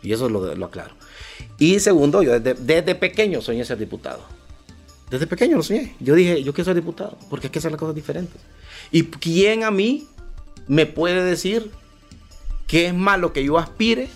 [0.04, 0.94] Y eso lo, lo aclaro.
[1.58, 4.22] Y segundo, yo desde, desde, pequeño soñé ser diputado.
[5.10, 5.96] Desde pequeño lo soñé.
[6.00, 8.40] Yo dije, yo quiero ser diputado, porque hay que hacer las cosas diferentes.
[8.92, 10.08] ¿Y quién a mí
[10.68, 11.72] me puede decir
[12.68, 14.10] que es malo que yo aspire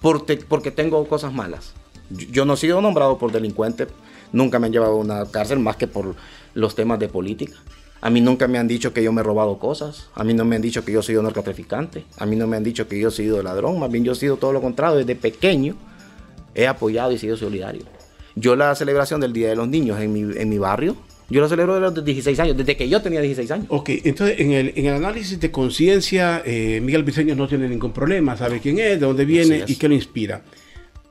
[0.00, 1.74] porque, tengo cosas malas.
[2.10, 3.86] Yo, no he sido nombrado por delincuente,
[4.32, 6.16] nunca me han llevado a una cárcel más que por
[6.54, 7.56] los temas de política.
[8.00, 10.44] A mí nunca me han dicho que yo me he robado cosas, a mí no
[10.44, 12.98] me han dicho que yo he sido narcotraficante, a mí no me han dicho que
[12.98, 15.76] yo he sido ladrón, más bien yo he sido todo lo contrario, desde pequeño
[16.54, 17.84] he apoyado y sido solidario.
[18.34, 20.96] Yo la celebración del Día de los Niños en mi, en mi barrio,
[21.32, 23.66] yo lo celebro desde los 16 años, desde que yo tenía 16 años.
[23.70, 27.92] Ok, entonces en el, en el análisis de conciencia, eh, Miguel Briceño no tiene ningún
[27.92, 30.42] problema, sabe quién es, de dónde viene y qué lo inspira.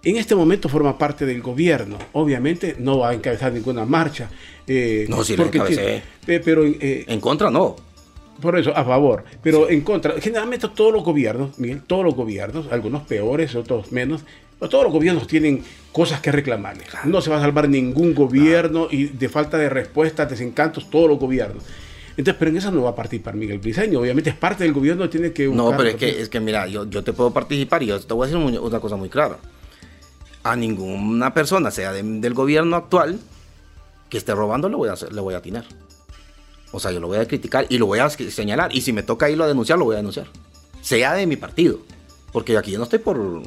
[0.04, 1.98] En este momento forma parte del gobierno.
[2.14, 4.30] Obviamente no va a encabezar ninguna marcha.
[4.68, 6.04] Eh, no, si porque tiene,
[6.40, 7.76] pero eh, en contra no.
[8.42, 9.24] Por eso, a favor.
[9.44, 10.20] Pero en contra.
[10.20, 14.24] Generalmente todos los gobiernos, Miguel, todos los gobiernos, algunos peores, otros menos,
[14.60, 16.84] todos los gobiernos tienen cosas que reclamarle.
[17.06, 21.20] No se va a salvar ningún gobierno y de falta de respuestas, desencantos, todos los
[21.20, 21.64] gobiernos.
[22.18, 24.00] Entonces, pero en eso no va a participar Miguel Briceño.
[24.00, 25.48] Obviamente es parte del gobierno, tiene que...
[25.48, 28.14] No, pero es que, es que mira, yo, yo te puedo participar y yo te
[28.14, 29.38] voy a decir una cosa muy clara.
[30.44, 33.20] A ninguna persona, sea del gobierno actual,
[34.10, 35.66] que esté robando, le voy a, le voy a atinar.
[36.72, 38.76] O sea, yo lo voy a criticar y lo voy a señalar.
[38.76, 40.28] Y si me toca irlo a denunciar, lo voy a denunciar.
[40.82, 41.80] Sea de mi partido.
[42.32, 43.42] Porque aquí yo no estoy por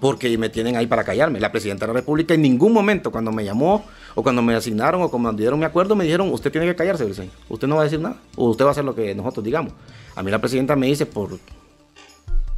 [0.00, 1.40] porque me tienen ahí para callarme.
[1.40, 5.02] La presidenta de la República en ningún momento cuando me llamó o cuando me asignaron
[5.02, 7.32] o cuando dieron mi acuerdo me dijeron, usted tiene que callarse, señor.
[7.48, 8.16] Usted no va a decir nada.
[8.36, 9.72] O usted va a hacer lo que nosotros digamos.
[10.14, 11.38] A mí la presidenta me dice, por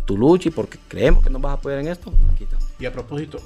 [0.05, 2.46] tu lucha y porque creemos que no vas a poder en esto, aquí
[2.79, 3.38] Y a propósito,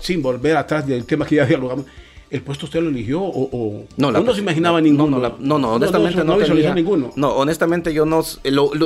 [0.00, 1.84] sin volver atrás del tema que ya dialogamos,
[2.28, 5.20] ¿El puesto usted lo eligió o, no, no se imaginaba ninguno?
[5.38, 7.12] No, no, honestamente no, no, ninguno.
[7.14, 8.24] No, honestamente yo no,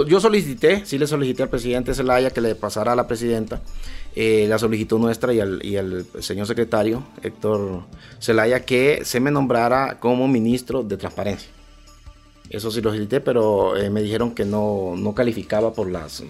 [0.04, 3.62] yo solicité, sí le solicité al presidente Zelaya que le pasara a la presidenta
[4.16, 7.82] eh, la solicitud nuestra y al, señor secretario Héctor
[8.20, 11.48] Zelaya que se me nombrara como ministro de transparencia.
[12.48, 16.24] Eso sí lo solicité, pero eh, me dijeron que no, no calificaba por las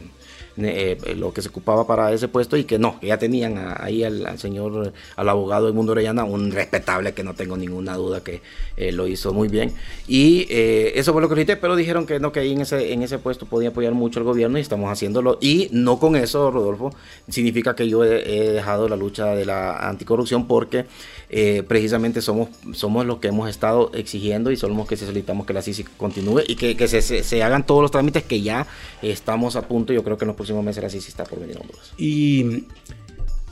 [0.56, 4.04] eh, lo que se ocupaba para ese puesto y que no, que ya tenían ahí
[4.04, 8.42] al, señor, al abogado de Mundo Orellana, un respetable que no tengo ninguna duda que
[8.76, 9.72] eh, lo hizo muy bien.
[10.06, 12.92] Y eh, eso fue lo que dije, pero dijeron que no, que ahí en ese,
[12.92, 15.38] en ese puesto podía apoyar mucho el gobierno y estamos haciéndolo.
[15.40, 16.92] Y no con eso, Rodolfo,
[17.28, 20.86] significa que yo he dejado la lucha de la anticorrupción porque
[21.32, 25.52] eh, precisamente somos, somos los que hemos estado exigiendo y somos los que solicitamos que
[25.52, 28.66] la CICI continúe y que, se, hagan todos los trámites que ya
[29.00, 29.92] estamos a punto.
[29.92, 31.92] Yo creo que en los próximos meses la CICI está por venir a Honduras.
[31.96, 32.64] Y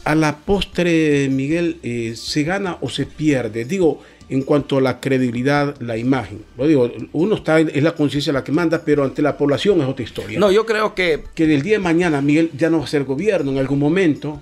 [0.03, 3.65] a la postre, Miguel, eh, ¿se gana o se pierde?
[3.65, 6.43] Digo, en cuanto a la credibilidad, la imagen.
[6.57, 9.87] Lo digo, uno está, es la conciencia la que manda, pero ante la población es
[9.87, 10.41] otra historia.
[10.41, 11.23] No, yo creo que...
[11.33, 14.41] Que del día de mañana, Miguel, ya no va a ser gobierno en algún momento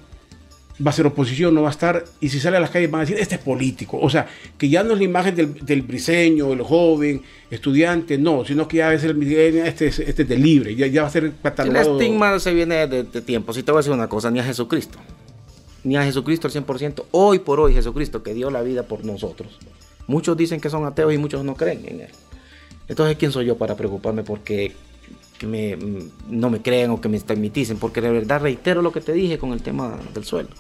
[0.85, 3.01] va a ser oposición, no va a estar, y si sale a las calles van
[3.01, 3.99] a decir, este es político.
[4.01, 4.27] O sea,
[4.59, 8.91] que ya no es la imagen del, briseño, el joven, estudiante, no, sino que ya
[8.91, 11.97] a ser, este, este es de libre, ya, ya va a ser catalogado.
[11.97, 13.53] El estigma se viene de, tiempo.
[13.53, 14.99] Si te voy a decir una cosa, ni a Jesucristo,
[15.85, 19.59] ni a Jesucristo al 100%, hoy por hoy Jesucristo que dio la vida por nosotros.
[20.07, 22.11] Muchos dicen que son ateos y muchos no creen en él.
[22.89, 24.73] Entonces, ¿quién soy yo para preocuparme porque
[25.39, 25.77] que me,
[26.29, 29.39] no me crean o que me estigmaticen, porque de verdad reitero lo que te dije
[29.39, 30.55] con el tema del sueldo.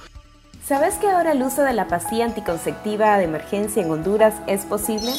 [0.66, 5.12] ¿Sabes que ahora el uso de la pastilla anticonceptiva de emergencia en Honduras es posible?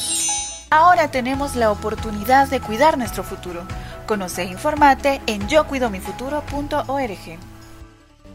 [0.70, 3.62] Ahora tenemos la oportunidad de cuidar nuestro futuro.
[4.06, 7.40] Conoce e informate en yocuidomifuturo.org.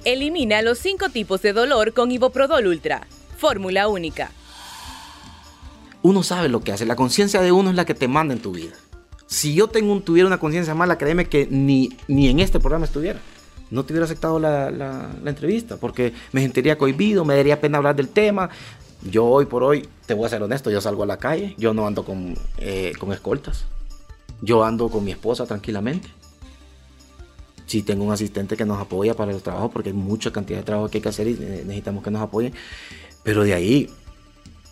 [0.04, 3.06] Elimina los cinco tipos de dolor con Iboprodol Ultra.
[3.36, 4.30] Fórmula única.
[6.00, 6.86] Uno sabe lo que hace.
[6.86, 8.72] La conciencia de uno es la que te manda en tu vida.
[9.32, 13.18] Si yo tuviera una conciencia mala, créeme que ni, ni en este programa estuviera.
[13.70, 17.96] No te hubiera aceptado la, la, entrevista porque me sentiría cohibido, me daría pena hablar
[17.96, 18.50] del tema.
[19.00, 21.72] Yo hoy por hoy, te voy a ser honesto, yo salgo a la calle, yo
[21.72, 23.64] no ando con, eh, con escoltas.
[24.42, 26.08] Yo ando con mi esposa tranquilamente.
[27.64, 30.64] Si tengo un asistente que nos apoya para el trabajo, porque hay mucha cantidad de
[30.64, 32.52] trabajo que hay que hacer y necesitamos que nos apoyen.
[33.22, 33.88] Pero de ahí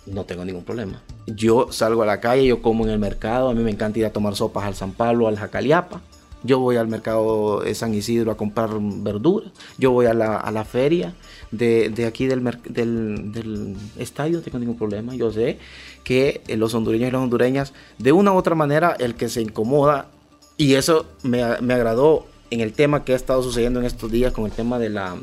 [0.07, 1.01] no tengo ningún problema.
[1.27, 4.07] Yo salgo a la calle, yo como en el mercado, a mí me encanta ir
[4.07, 6.01] a tomar sopas al San Pablo, al Jacaliapa.
[6.43, 9.53] Yo voy al mercado de San Isidro a comprar verduras.
[9.77, 11.15] Yo voy a la, a la feria
[11.51, 15.15] de, de aquí del, del, del, estadio, no tengo ningún problema.
[15.15, 15.59] Yo sé
[16.03, 20.09] que los hondureños y las hondureñas, de una u otra manera, el que se incomoda,
[20.57, 24.33] y eso me, me agradó en el tema que ha estado sucediendo en estos días
[24.33, 25.17] con el tema de la,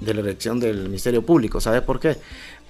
[0.00, 1.60] de la elección del Ministerio Público.
[1.60, 2.16] ¿Sabes por qué?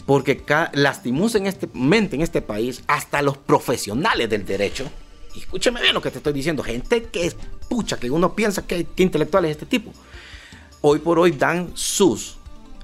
[0.07, 0.43] Porque
[0.73, 4.89] lastimosamente en este, en este país, hasta los profesionales del derecho,
[5.35, 7.37] y escúcheme bien lo que te estoy diciendo, gente que es
[7.69, 9.93] pucha, que uno piensa que, que intelectual es este tipo,
[10.81, 12.37] hoy por hoy dan sus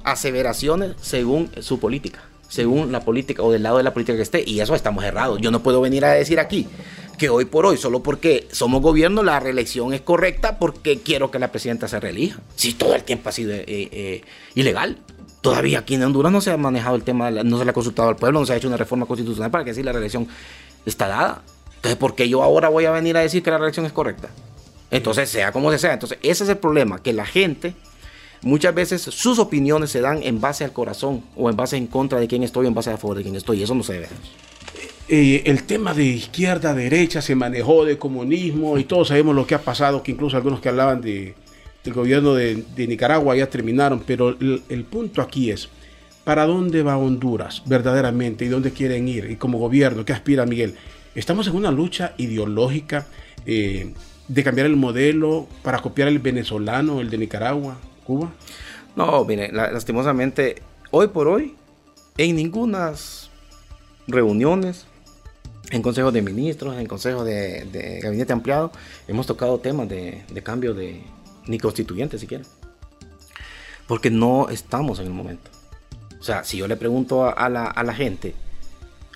[0.04, 4.44] aseveraciones según su política, según la política o del lado de la política que esté,
[4.44, 5.40] y eso estamos errados.
[5.40, 6.66] Yo no puedo venir a decir aquí
[7.18, 11.38] que hoy por hoy, solo porque somos gobierno, la reelección es correcta porque quiero que
[11.38, 12.40] la presidenta se reelija.
[12.56, 14.22] Si todo el tiempo ha sido eh, eh,
[14.56, 14.98] ilegal.
[15.42, 18.08] Todavía aquí en Honduras no se ha manejado el tema, no se le ha consultado
[18.08, 20.28] al pueblo, no se ha hecho una reforma constitucional para que así la reelección
[20.86, 21.42] está dada.
[21.76, 24.28] Entonces, ¿por qué yo ahora voy a venir a decir que la reelección es correcta?
[24.92, 25.94] Entonces, sea como sea.
[25.94, 27.74] Entonces, ese es el problema, que la gente,
[28.42, 32.20] muchas veces sus opiniones se dan en base al corazón o en base en contra
[32.20, 33.58] de quién estoy o en base a favor de quién estoy.
[33.58, 34.08] Y eso no se debe.
[35.08, 39.56] Eh, el tema de izquierda, derecha, se manejó de comunismo y todos sabemos lo que
[39.56, 41.34] ha pasado, que incluso algunos que hablaban de
[41.84, 45.68] el gobierno de, Nicaragua ya terminaron, pero el, punto aquí es,
[46.24, 49.30] ¿para dónde va Honduras verdaderamente y dónde quieren ir?
[49.30, 50.76] Y como gobierno, ¿qué aspira Miguel?
[51.14, 53.06] Estamos en una lucha ideológica
[53.46, 53.92] eh,
[54.28, 58.32] de cambiar el modelo para copiar el venezolano, el de Nicaragua, Cuba.
[58.94, 61.56] No, mire, lastimosamente, hoy por hoy,
[62.16, 62.92] en ninguna
[64.06, 64.86] reuniones,
[65.70, 68.70] en consejos de ministros, en consejos de, gabinete ampliado,
[69.08, 71.02] hemos tocado temas de cambio de,
[71.46, 72.44] ni constituyente siquiera.
[73.86, 75.50] Porque no estamos en el momento.
[76.20, 78.34] O sea, si yo le pregunto a, la, gente,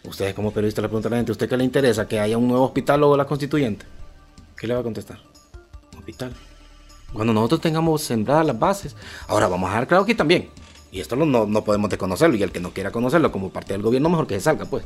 [0.04, 2.08] ustedes como periodistas le preguntan a la gente, ¿usted qué le interesa?
[2.08, 3.86] ¿Que haya un nuevo hospital o la constituyente?
[4.56, 5.20] ¿Qué le va a contestar?
[5.96, 6.32] Hospital.
[7.12, 8.96] Cuando nosotros tengamos sembradas las bases,
[9.28, 10.50] ahora vamos a dejar claro aquí también.
[10.90, 12.36] Y esto no, no podemos desconocerlo.
[12.36, 14.84] Y el que no quiera conocerlo como parte del gobierno, mejor que se salga, pues.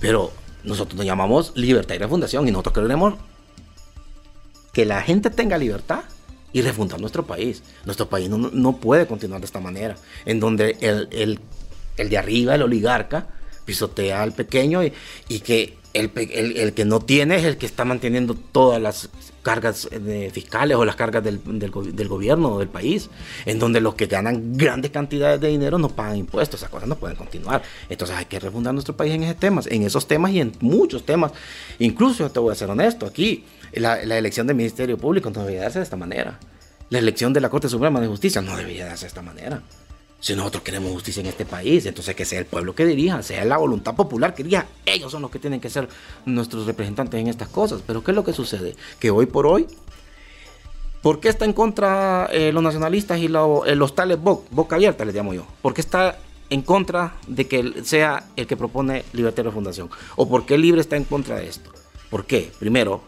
[0.00, 0.32] Pero
[0.64, 2.46] nosotros nos llamamos libertad y refundación.
[2.46, 3.14] Y nosotros queremos
[4.72, 6.02] que la gente tenga libertad
[6.54, 7.62] y refundar nuestro país.
[7.84, 11.38] Nuestro país no, puede continuar de esta manera, en donde el,
[11.98, 13.26] el, de arriba, el oligarca,
[13.66, 14.92] pisotea al pequeño y,
[15.28, 19.10] y que el, el, el, que no tiene es el que está manteniendo todas las
[19.42, 23.10] cargas de fiscales o las cargas del, del, gobierno del país,
[23.46, 26.96] en donde los que ganan grandes cantidades de dinero no pagan impuestos, esas cosas no
[26.96, 27.62] pueden continuar.
[27.88, 31.04] Entonces hay que refundar nuestro país en esos temas, en esos temas y en muchos
[31.04, 31.32] temas.
[31.78, 33.44] Incluso, te voy a ser honesto, aquí
[33.80, 36.38] la, la elección del Ministerio Público no debería darse de esta manera.
[36.90, 39.62] La elección de la Corte Suprema de Justicia no debería darse de esta manera.
[40.24, 43.44] Si nosotros queremos justicia en este país, entonces que sea el pueblo que dirija, sea
[43.44, 44.66] la voluntad popular que dirija.
[44.86, 45.86] Ellos son los que tienen que ser
[46.24, 47.82] nuestros representantes en estas cosas.
[47.86, 48.74] Pero ¿qué es lo que sucede?
[48.98, 49.66] Que hoy por hoy,
[51.02, 55.04] ¿por qué está en contra eh, los nacionalistas y eh, los tales bo boca abierta,
[55.04, 55.46] les llamo yo?
[55.60, 56.16] ¿Por qué está
[56.48, 59.90] en contra de que sea el que propone Libertad de Fundación?
[60.16, 61.70] ¿O por qué Libre está en contra de esto?
[62.08, 62.50] ¿Por qué?
[62.58, 63.02] Primero,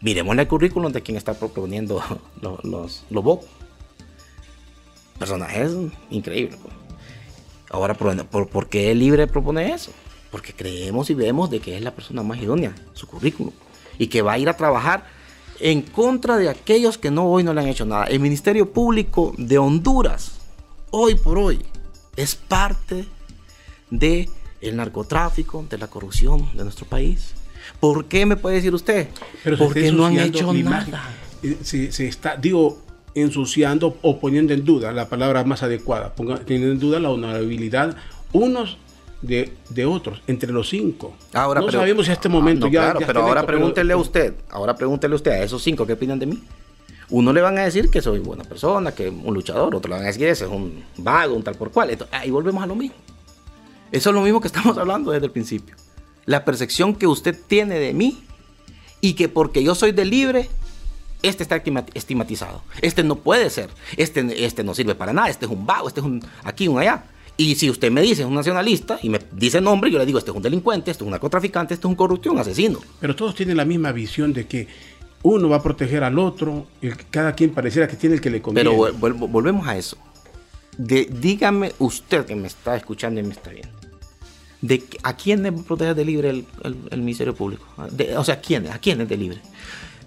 [0.00, 2.02] miremos el currículum de quien está proponiendo
[2.40, 3.38] los, los, los
[5.18, 5.72] personajes
[6.10, 6.58] increíbles.
[6.62, 6.74] Pues.
[7.70, 9.92] Ahora, ¿por, por, por qué Libre propone eso?
[10.30, 13.52] Porque creemos y vemos de que es la persona más idónea, su currículum,
[13.98, 15.04] y que va a ir a trabajar
[15.60, 18.04] en contra de aquellos que no hoy no le han hecho nada.
[18.04, 20.32] El Ministerio Público de Honduras,
[20.90, 21.64] hoy por hoy,
[22.16, 23.06] es parte
[23.90, 24.28] de
[24.72, 27.34] narcotráfico, de la corrupción de nuestro país.
[27.80, 29.08] ¿Por qué me puede decir usted?
[29.44, 30.86] Pero Porque no han hecho nada.
[31.62, 32.80] Se, se, está, digo,
[33.14, 37.96] ensuciando o poniendo en duda, la palabra más adecuada, poniendo en duda la honorabilidad
[38.32, 38.78] unos
[39.22, 41.14] de, de otros, entre los cinco.
[41.32, 43.46] Ahora, no pero, sabemos si a este momento no, ya, claro, ya pero ahora hecho,
[43.46, 46.42] pregúntele pero- a usted, ahora pregúntele usted a esos cinco qué opinan de mí.
[47.10, 50.04] Uno le van a decir que soy buena persona, que un luchador, otro le van
[50.04, 51.88] a decir que ese es un vago, un tal por cual.
[51.90, 52.96] Entonces, ahí volvemos a lo mismo.
[53.90, 55.74] Eso es lo mismo que estamos hablando desde el principio.
[56.28, 58.22] La percepción que usted tiene de mí
[59.00, 60.48] y que porque yo soy de libre,
[61.22, 61.56] este está
[61.94, 62.62] estigmatizado.
[62.82, 63.70] Este no puede ser.
[63.96, 65.30] Este, este no sirve para nada.
[65.30, 67.04] Este es un vago, este es un aquí, un allá.
[67.36, 70.18] Y si usted me dice es un nacionalista y me dice nombre, yo le digo,
[70.18, 72.80] este es un delincuente, este es un narcotraficante, este es un corrupto, un asesino.
[73.00, 74.68] Pero todos tienen la misma visión de que
[75.22, 78.42] uno va a proteger al otro, el, cada quien pareciera que tiene el que le
[78.42, 78.68] conviene.
[78.70, 79.96] Pero vol- vol- volvemos a eso.
[80.76, 83.77] De- dígame usted que me está escuchando y me está viendo.
[84.60, 87.64] De, ¿A quién debe proteger de libre el, el- el Ministerio Público?
[87.92, 89.40] De- o sea, ¿quién, ¿a quién es de libre?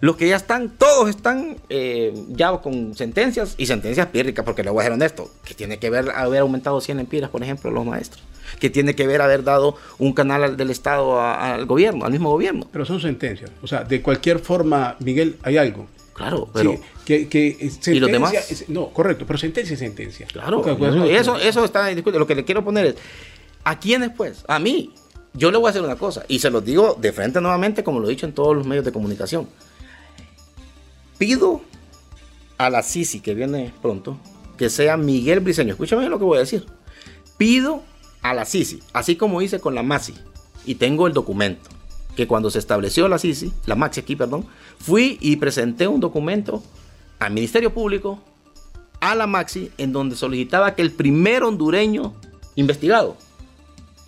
[0.01, 4.71] Los que ya están, todos están eh, ya con sentencias y sentencias pírricas, porque le
[4.71, 7.85] voy a ser honesto, que tiene que ver haber aumentado 100 empiras, por ejemplo, los
[7.85, 8.23] maestros,
[8.59, 12.11] que tiene que ver haber dado un canal al- del Estado a- al gobierno, al
[12.11, 12.67] mismo gobierno.
[12.71, 13.51] Pero son sentencias.
[13.61, 15.85] O sea, de cualquier forma, Miguel, hay algo.
[16.13, 16.71] Claro, pero...
[16.73, 18.33] Sí, que, que sentencia, ¿Y los demás?
[18.33, 20.25] es- no, correcto, pero sentencia es sentencia.
[20.27, 20.63] Claro,
[21.09, 22.19] eso, eso está en discusión.
[22.19, 22.95] Lo que le quiero poner es,
[23.63, 24.43] ¿a quiénes pues?
[24.47, 24.93] A mí.
[25.33, 28.01] Yo le voy a hacer una cosa, y se los digo de frente nuevamente, como
[28.01, 29.47] lo he dicho en todos los medios de comunicación.
[31.17, 31.61] Pido
[32.57, 34.17] a la Sisi, que viene pronto,
[34.57, 35.71] que sea Miguel Briceño.
[35.71, 36.65] Escúchame lo que voy a decir.
[37.37, 37.81] Pido
[38.21, 40.15] a la Sisi, así como hice con la Masi,
[40.65, 41.69] y tengo el documento,
[42.15, 44.45] que cuando se estableció la Sisi, la Maxi aquí, perdón,
[44.79, 46.61] fui y presenté un documento
[47.19, 48.19] al Ministerio Público,
[48.99, 52.13] a la Maxi, en donde solicitaba que el primer hondureño
[52.55, 53.15] investigado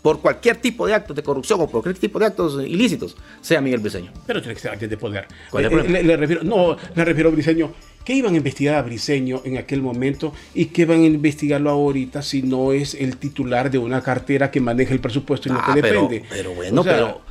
[0.03, 3.59] por cualquier tipo de actos de corrupción o por cualquier tipo de actos ilícitos sea
[3.61, 4.11] Miguel Briceño.
[4.27, 5.25] Pero tiene que ser alguien de poder.
[5.49, 5.97] ¿Cuál es Eh, el problema?
[5.99, 7.71] le, le refiero, no, le refiero a Briseño.
[8.03, 12.21] ¿Qué iban a investigar a Briseño en aquel momento y qué van a investigarlo ahorita
[12.21, 15.71] si no es el titular de una cartera que maneja el presupuesto y no Ah,
[15.73, 16.25] te pero- depende?
[16.29, 17.21] pero bueno, pero-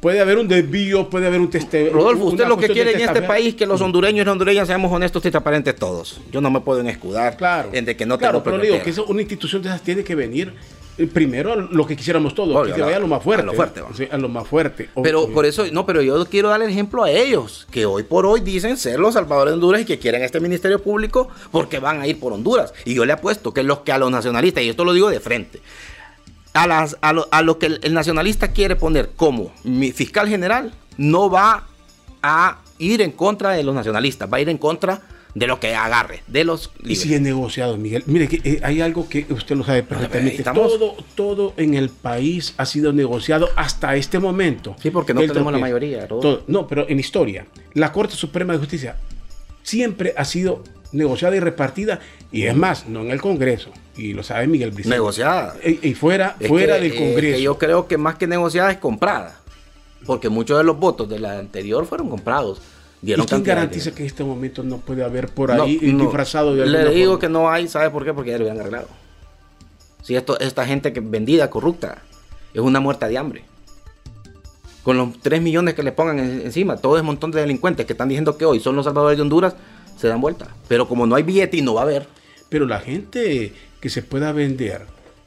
[0.00, 1.88] Puede haber un desvío, puede haber un teste.
[1.88, 5.24] Rodolfo, usted lo que quiere en este país que los hondureños y hondureñas seamos honestos
[5.24, 6.20] y transparentes todos.
[6.30, 7.70] Yo no me puedo escudar Claro.
[7.72, 8.84] en de que no claro, tengo pero digo propietera.
[8.84, 12.34] que eso, una institución de esas tiene que venir eh, primero a lo que quisiéramos
[12.34, 13.42] todos, Obvio, que se vaya a lo más fuerte.
[13.42, 13.82] a lo fuerte.
[13.96, 14.90] Sí, a lo más fuerte.
[15.02, 18.26] Pero por eso, no, pero yo quiero dar el ejemplo a ellos, que hoy por
[18.26, 22.00] hoy dicen ser los salvadores de Honduras y que quieren este ministerio público porque van
[22.00, 22.72] a ir por Honduras.
[22.84, 25.20] Y yo le apuesto que los que a los nacionalistas, y esto lo digo de
[25.20, 25.60] frente,
[26.52, 30.28] a, las, a, lo, a lo que el, el nacionalista quiere poner como mi fiscal
[30.28, 31.66] general, no va
[32.22, 35.74] a ir en contra de los nacionalistas, va a ir en contra de lo que
[35.74, 37.00] agarre, de los Y libres.
[37.00, 38.04] si es negociado, Miguel.
[38.06, 40.36] Mire, que, eh, hay algo que usted lo sabe perfectamente.
[40.36, 44.76] estamos- Todo, todo en el país ha sido negociado hasta este momento.
[44.80, 48.52] Sí, porque no El tenemos la mayoría, todo- no, pero en historia, la Corte Suprema
[48.52, 48.96] de Justicia
[49.62, 51.98] siempre ha sido negociada y repartida,
[52.30, 54.94] y es más, no en el Congreso, y lo sabe Miguel Briceño.
[54.94, 55.56] Negociada.
[55.64, 57.36] Y, y fuera, Es fuera que, del eh, Congreso.
[57.36, 59.40] que yo creo que más que negociada es comprada.
[60.06, 62.60] Porque muchos de los votos de la anterior fueron comprados.
[63.04, 65.78] ¿Y Dieron quién cantidad de garantiza que en este momento no puede haber por ahí
[65.92, 66.04] no.
[66.04, 67.20] disfrazado de Le digo forma?
[67.20, 68.14] que no hay, ¿sabe por qué?
[68.14, 68.88] Porque ya lo habían arreglado.
[70.02, 71.98] Si esto, esta gente que vendida, corrupta,
[72.54, 73.44] es una muerta de hambre.
[74.82, 77.92] Con los 3 millones que le pongan en- encima, todo ese montón de delincuentes que
[77.94, 79.54] están diciendo que hoy son los salvadores de Honduras,
[79.98, 80.48] se dan vuelta.
[80.68, 82.06] Pero como no hay billete y no va a haber,
[82.50, 84.82] Pero la gente que se pueda vender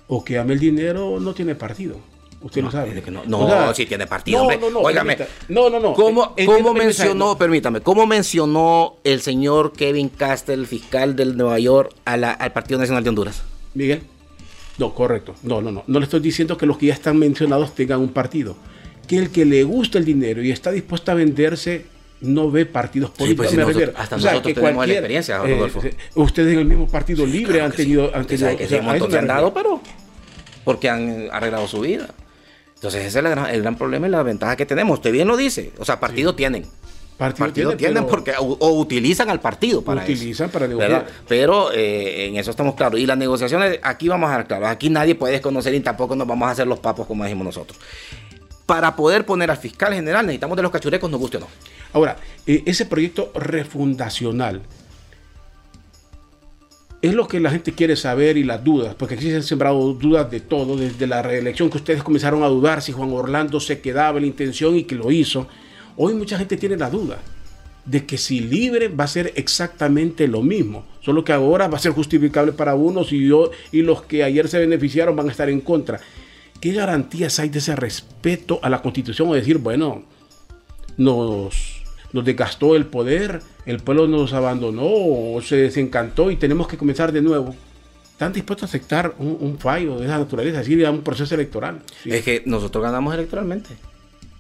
[0.08, 1.98] o que ame el dinero no tiene partido.
[2.40, 3.04] Usted no, lo sabe.
[3.12, 4.58] No, no si tiene partido, no, hombre.
[4.60, 5.16] No, no, Óigame.
[5.18, 5.36] permita.
[5.50, 5.94] No, no, no.
[5.94, 12.16] ¿Cómo, cómo mencionó, permítame, cómo mencionó el señor Kevin Castell, fiscal del Nueva York, a
[12.16, 13.44] la- al Partido Nacional de Honduras?
[13.74, 14.04] Miguel.
[14.78, 15.34] No, correcto.
[15.42, 15.84] No, no, no.
[15.88, 18.56] No le estoy diciendo que los que ya están mencionados tengan un partido.
[19.08, 21.86] Que el que le gusta el dinero y está dispuesto a venderse
[22.22, 23.46] no ve partidos Sí, políticos.
[23.48, 25.82] pues, si nosotros- hasta O sea, nosotros que tenemos la experiencia, eh, Rodolfo.
[25.84, 28.08] eh, ustedes en el mismo partido libre Claro han que tenido.
[28.08, 28.12] sí.
[28.14, 29.54] Han Usted tenido que o sí, sea, un a eso montón me que han dado,
[29.54, 29.82] pero
[30.64, 32.10] porque han arreglado su vida.
[32.78, 35.00] Entonces ese es el gran, el gran problema y la ventaja que tenemos.
[35.00, 35.72] Usted bien lo dice.
[35.80, 36.68] O sea, partido tienen.
[37.18, 40.92] Partido Partido tiene, tienen porque o, o utilizan al partido para Utilizan eso, para negociar.
[40.92, 41.08] ¿verdad?
[41.28, 43.00] Pero eh, en eso estamos claros.
[43.00, 44.70] Y las negociaciones, aquí vamos a estar claros.
[44.70, 47.80] Aquí nadie puede desconocer y tampoco nos vamos a hacer los papos como dijimos nosotros.
[48.68, 51.48] Para poder poner al fiscal general necesitamos de los cachurecos, nos guste o no.
[51.94, 54.62] Ahora, eh, ese proyecto refundacional
[57.02, 59.94] es lo que la gente quiere saber y las dudas, porque aquí se han sembrado
[59.94, 63.82] dudas de todo, desde la reelección que ustedes comenzaron a dudar si Juan Orlando se
[63.82, 65.48] quedaba en la intención y que lo hizo.
[65.96, 67.20] Hoy mucha gente tiene la duda
[67.86, 71.82] de que si libre va a ser exactamente lo mismo, solo que ahora va a
[71.82, 75.50] ser justificable para unos y, yo, y los que ayer se beneficiaron van a estar
[75.50, 76.00] en contra.
[76.60, 80.04] ¿Qué garantías hay de ese respeto a la constitución o decir, bueno,
[80.98, 81.77] nos,
[82.14, 87.12] nos desgastó el poder, el pueblo nos abandonó o se desencantó y tenemos que comenzar
[87.12, 87.56] de nuevo.
[88.12, 91.82] ¿Están dispuestos a aceptar un, un fallo de esa naturaleza, así a un proceso electoral?
[92.02, 92.12] Sí.
[92.12, 93.76] Es que nosotros ganamos electoralmente.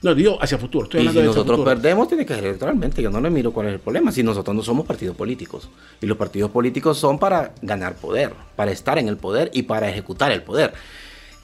[0.01, 0.86] No, digo hacia futuro.
[0.86, 3.01] Estoy Y si de nosotros perdemos, tiene que ser electoralmente.
[3.01, 4.11] Yo no le miro cuál es el problema.
[4.11, 5.70] Si nosotros no somos partidos políticos.
[6.01, 9.89] Y los partidos políticos son para ganar poder, para estar en el poder y para
[9.89, 10.74] ejecutar el poder.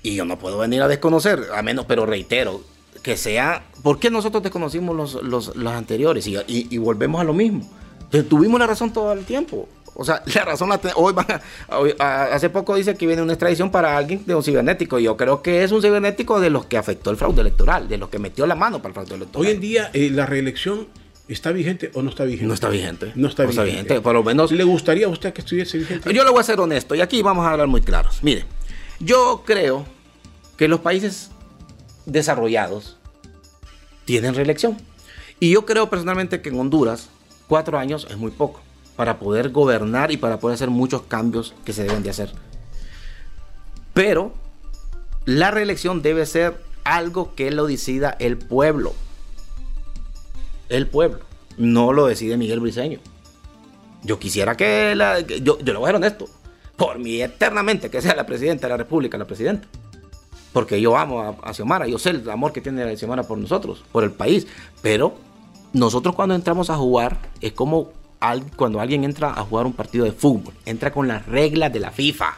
[0.04, 2.62] Y yo no puedo venir a desconocer, a menos, pero reitero,
[3.04, 3.64] que sea.
[3.84, 6.26] ¿Por qué nosotros desconocimos los, los, los anteriores?
[6.26, 7.70] Y, y- y volvemos a lo mismo.
[8.06, 9.68] Entonces, tuvimos la razón todo el tiempo.
[9.96, 11.28] O sea, la razón la hoy, van
[11.70, 14.98] a- hoy- a- hace poco dice que viene una extradición para alguien de un cibernético.
[15.00, 17.98] Y yo creo que es un cibernético de los que afectó el fraude electoral, de
[17.98, 19.46] los que metió la mano para el fraude electoral.
[19.48, 20.88] Hoy en día, eh, ¿la reelección
[21.28, 22.48] está vigente o no está vigente?
[22.48, 23.12] No está vigente.
[23.16, 24.00] No está vigente.
[24.02, 24.52] Por lo menos.
[24.52, 26.14] ¿Le gustaría a usted que estuviese vigente?
[26.14, 28.20] Yo le voy a ser honesto y aquí vamos a hablar muy claros.
[28.24, 28.46] Mire,
[29.00, 29.86] yo creo
[30.58, 31.32] que los países
[32.06, 32.98] desarrollados
[34.06, 34.78] tienen reelección.
[35.40, 37.10] Y yo creo personalmente que en Honduras,
[37.48, 38.62] cuatro años es muy poco
[38.96, 42.32] para poder gobernar y para poder hacer muchos cambios que se deben de hacer.
[43.94, 44.34] Pero
[45.26, 48.94] la reelección debe ser algo que lo decida el pueblo.
[50.70, 51.20] El pueblo.
[51.58, 53.00] No lo decide Miguel Briceño.
[54.04, 55.20] Yo quisiera que la.
[55.20, 56.30] yo, yo le voy a ser honesto.
[56.76, 59.68] Por mí, eternamente, que sea la presidenta de la República, la presidenta.
[60.54, 63.84] Porque yo amo a, a Xiomara, yo sé el amor que tiene Xiomara por nosotros,
[63.92, 64.48] por el país.
[64.82, 65.16] Pero
[65.74, 67.92] nosotros cuando entramos a jugar, es como
[68.56, 70.54] cuando alguien entra a jugar un partido de fútbol.
[70.66, 72.38] Entra con las reglas de la FIFA.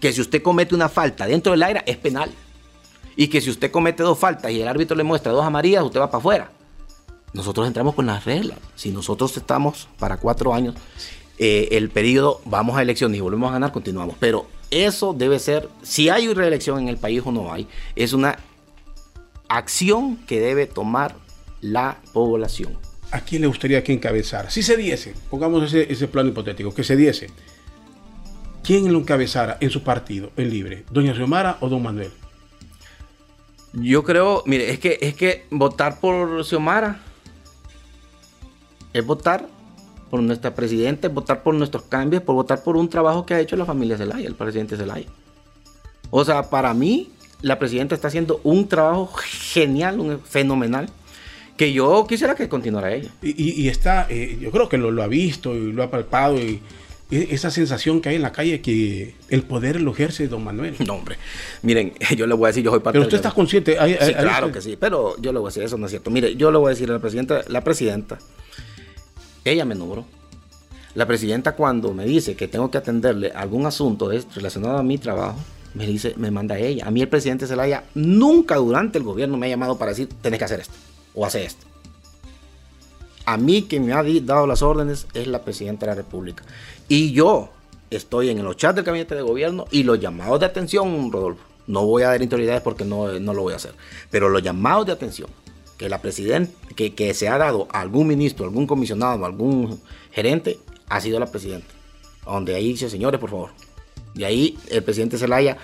[0.00, 2.30] Que si usted comete una falta dentro del aire, es penal.
[3.16, 6.00] Y que si usted comete dos faltas y el árbitro le muestra dos amarillas, usted
[6.00, 6.50] va para afuera.
[7.32, 8.58] Nosotros entramos con las reglas.
[8.74, 10.74] Si nosotros estamos para cuatro años,
[11.38, 14.16] eh, el periodo, vamos a elecciones y volvemos a ganar, continuamos.
[14.18, 17.66] Pero eso debe ser, si hay reelección en el país o no hay,
[17.96, 18.38] es una
[19.48, 21.14] acción que debe tomar
[21.60, 22.78] la población.
[23.10, 24.50] ¿A quién le gustaría que encabezara?
[24.50, 27.28] Si se diese, pongamos ese, ese plano hipotético, que se diese.
[28.62, 30.84] ¿Quién lo encabezara en su partido, en libre?
[30.90, 32.12] ¿Doña Xiomara o don Manuel?
[33.72, 37.00] Yo creo, mire, es que, es que votar por Xiomara
[38.92, 39.48] es votar
[40.10, 43.40] por nuestra presidenta, es votar por nuestros cambios, por votar por un trabajo que ha
[43.40, 45.06] hecho la familia Zelaya, el presidente Zelaya.
[46.10, 47.10] O sea, para mí,
[47.42, 50.88] la presidenta está haciendo un trabajo genial, un- fenomenal,
[51.56, 53.10] que yo quisiera que continuara ella.
[53.22, 55.90] Y, y- y está, eh, yo creo que lo, lo ha visto y lo ha
[55.90, 56.60] palpado y,
[57.10, 60.74] y esa sensación que hay en la calle que el poder lo ejerce don Manuel.
[60.86, 61.16] No, hombre.
[61.62, 63.78] Miren, yo le voy a decir, yo soy parte Pero usted está consciente.
[63.78, 65.86] hay- Sí, hay- hay- claro que sí, pero yo le voy a decir, eso no
[65.86, 66.10] es cierto.
[66.10, 68.18] Mire, yo le voy a decir a la presidenta, la presidenta,
[69.44, 70.04] ella me nombró.
[70.94, 75.38] La presidenta cuando me dice que tengo que atenderle algún asunto relacionado a mi trabajo,
[75.74, 76.86] me dice, me manda ella.
[76.86, 80.38] A mí el presidente Zelaya nunca durante el gobierno me ha llamado para decir, tenés
[80.38, 80.74] que hacer esto
[81.14, 81.66] o hacer esto.
[83.24, 86.42] A mí quien me ha dado las órdenes es la presidenta de la República.
[86.88, 87.50] Y yo
[87.90, 91.44] estoy en los chats del gabinete de gobierno y los llamados de atención, Rodolfo.
[91.68, 93.74] No voy a dar interioridades porque no, no lo voy a hacer.
[94.10, 95.30] Pero los llamados de atención
[95.80, 99.80] que la presidenta, que, que se ha dado algún ministro, algún comisionado, algún
[100.12, 100.58] gerente,
[100.90, 101.68] ha sido la presidenta.
[102.26, 103.50] Donde ahí dice, señores, por favor.
[104.14, 105.56] De ahí el presidente Zelaya,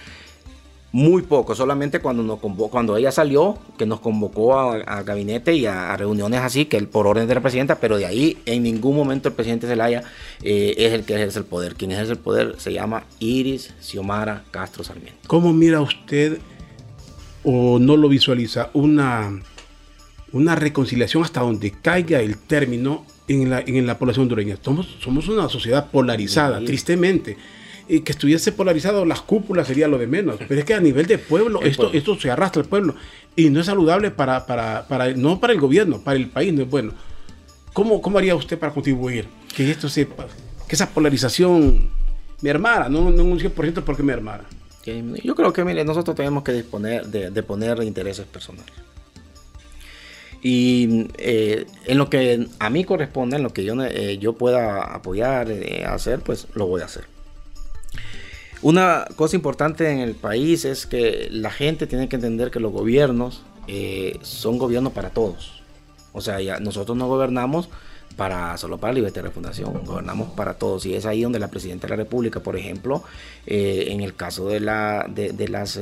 [0.91, 5.67] muy poco, solamente cuando nos convocó, cuando ella salió, que nos convocó a, gabinete y
[5.67, 9.29] a, reuniones así, que por orden de la presidenta, pero de ahí en ningún momento
[9.29, 10.03] el presidente Zelaya
[10.43, 11.75] eh, es el que ejerce el poder.
[11.75, 15.21] Quien ejerce el poder se llama Iris Xiomara Castro Sarmiento.
[15.27, 16.39] ¿Cómo mira usted
[17.45, 19.43] o no lo visualiza una,
[20.33, 24.57] una reconciliación hasta donde caiga el término en la, en la población hondureña.
[24.63, 27.37] Somos, somos una sociedad polarizada, tristemente.
[27.89, 30.37] Y que estuviese polarizado las cúpulas sería lo de menos.
[30.49, 32.95] Pero es que a nivel de pueblo, esto, esto se arrastra al pueblo.
[33.37, 36.63] Y no es saludable para, para, para, no para el gobierno, para el país no
[36.63, 36.93] es bueno.
[37.73, 40.27] ¿Cómo, cómo haría usted para contribuir que esto sepa,
[40.67, 41.91] que esa polarización
[42.41, 44.45] me armara, no, no un 100% porque me armara?
[45.23, 48.86] Yo creo que mire, nosotros tenemos que disponer de, de poner intereses personales.
[50.49, 54.95] Y eh, en lo que a mí corresponde, en lo que yo, eh, yo pueda
[54.95, 57.03] apoyar, eh, hacer, pues lo voy a hacer.
[58.63, 62.71] Una cosa importante en el país es que la gente tiene que entender que los
[62.71, 63.43] gobiernos
[64.23, 65.65] son gobiernos para todos.
[66.13, 67.69] O sea, nosotros no gobernamos
[68.15, 70.87] para solo para la libertad de refundación, gobernamos para todos.
[70.87, 73.03] Y es ahí donde la presidenta de la República, por ejemplo,
[73.47, 75.77] en el caso de, la, de, las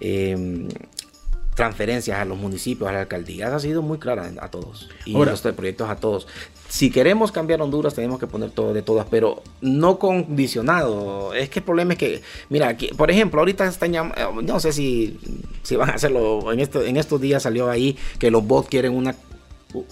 [0.00, 0.68] em,
[1.54, 4.88] transferencias a los municipios, a las alcaldías, ha sido muy clara a todos.
[5.04, 6.26] Y Ahora, los proyectos a todos.
[6.68, 11.32] Si queremos cambiar Honduras, tenemos que poner todo de todas, pero no condicionado.
[11.34, 14.72] Es que el problema es que, mira, aquí, por ejemplo, ahorita están llamando, no sé
[14.72, 15.18] si,
[15.62, 18.92] si van a hacerlo, en, esto, en estos días salió ahí que los bots quieren
[18.94, 19.14] una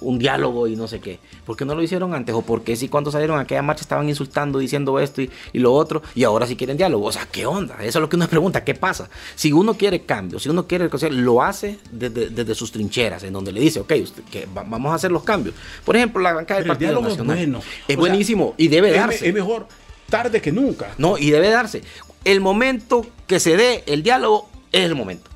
[0.01, 1.19] un diálogo y no sé qué.
[1.45, 2.35] ¿Por qué no lo hicieron antes?
[2.35, 5.73] ¿O por qué si cuando salieron a aquella marcha estaban insultando, diciendo esto y, lo
[5.73, 7.07] otro, y ahora sí quieren diálogo?
[7.07, 7.77] O sea, ¿qué onda?
[7.81, 9.09] Eso es lo que uno pregunta, ¿qué pasa?
[9.35, 13.61] Si uno quiere cambio, si uno quiere lo hace desde, sus trincheras, en donde le
[13.61, 15.55] dice, ok, usted, que vamos a hacer los cambios.
[15.85, 17.39] Por ejemplo, la bancada del Partido Nacional.
[17.39, 17.61] Es, bueno.
[17.89, 19.29] es buenísimo y debe darse.
[19.29, 19.67] Es mejor
[20.09, 20.95] tarde que nunca.
[20.99, 21.83] No, y debe darse.
[22.25, 25.31] El momento que se dé el diálogo es el momento.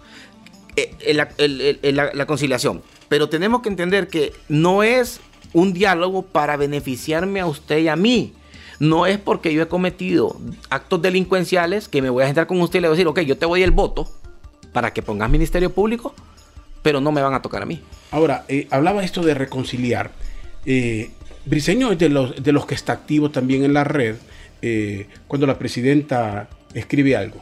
[0.76, 5.20] Eh, la conciliación pero tenemos que entender que no es
[5.52, 8.32] un diálogo para beneficiarme a usted y a mí.
[8.78, 10.36] No es porque yo he cometido
[10.68, 13.20] actos delincuenciales que me voy a sentar con usted y le voy a decir, ok,
[13.20, 14.06] yo te voy el voto
[14.72, 16.14] para que pongas Ministerio Público,
[16.82, 17.80] pero no me van a tocar a mí.
[18.10, 20.10] Ahora, eh, hablaba esto de reconciliar.
[20.66, 21.10] Eh,
[21.46, 24.16] Briseño es de los, de los que está activo también en la red
[24.60, 27.38] eh, cuando la presidenta escribe algo.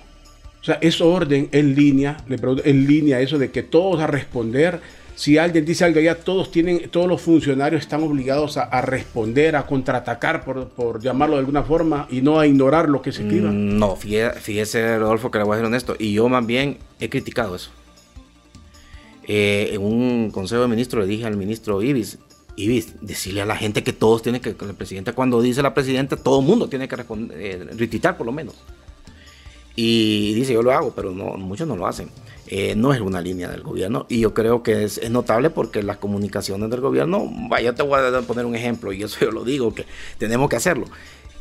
[0.60, 4.80] O sea, es orden en línea, le en línea eso de que todos a responder
[5.14, 9.66] si alguien dice algo ya todos tienen, todos los funcionarios están obligados a, responder, a
[9.66, 13.50] contraatacar, por, llamarlo de alguna forma, y no a ignorar lo que se escriba.
[13.50, 17.08] Mm, no, fíjese, Rodolfo, que le voy a ser honesto, y yo más bien he
[17.08, 17.70] criticado eso.
[19.26, 22.18] Eh, en un consejo de ministros le dije al ministro Ibis,
[22.56, 25.74] Ibis, decirle a la gente que todos tienen que, que la presidenta, cuando dice la
[25.74, 28.54] presidenta, todo el mundo tiene que responder, eh, por lo menos.
[29.76, 32.08] Y dice, yo lo hago, pero no, muchos no lo hacen.
[32.47, 35.97] Eh, no es una línea del gobierno y yo creo que es, notable porque las
[35.97, 39.74] comunicaciones del gobierno, vaya, te voy a poner un ejemplo y eso yo lo digo,
[39.74, 39.86] que
[40.18, 40.86] tenemos que hacerlo.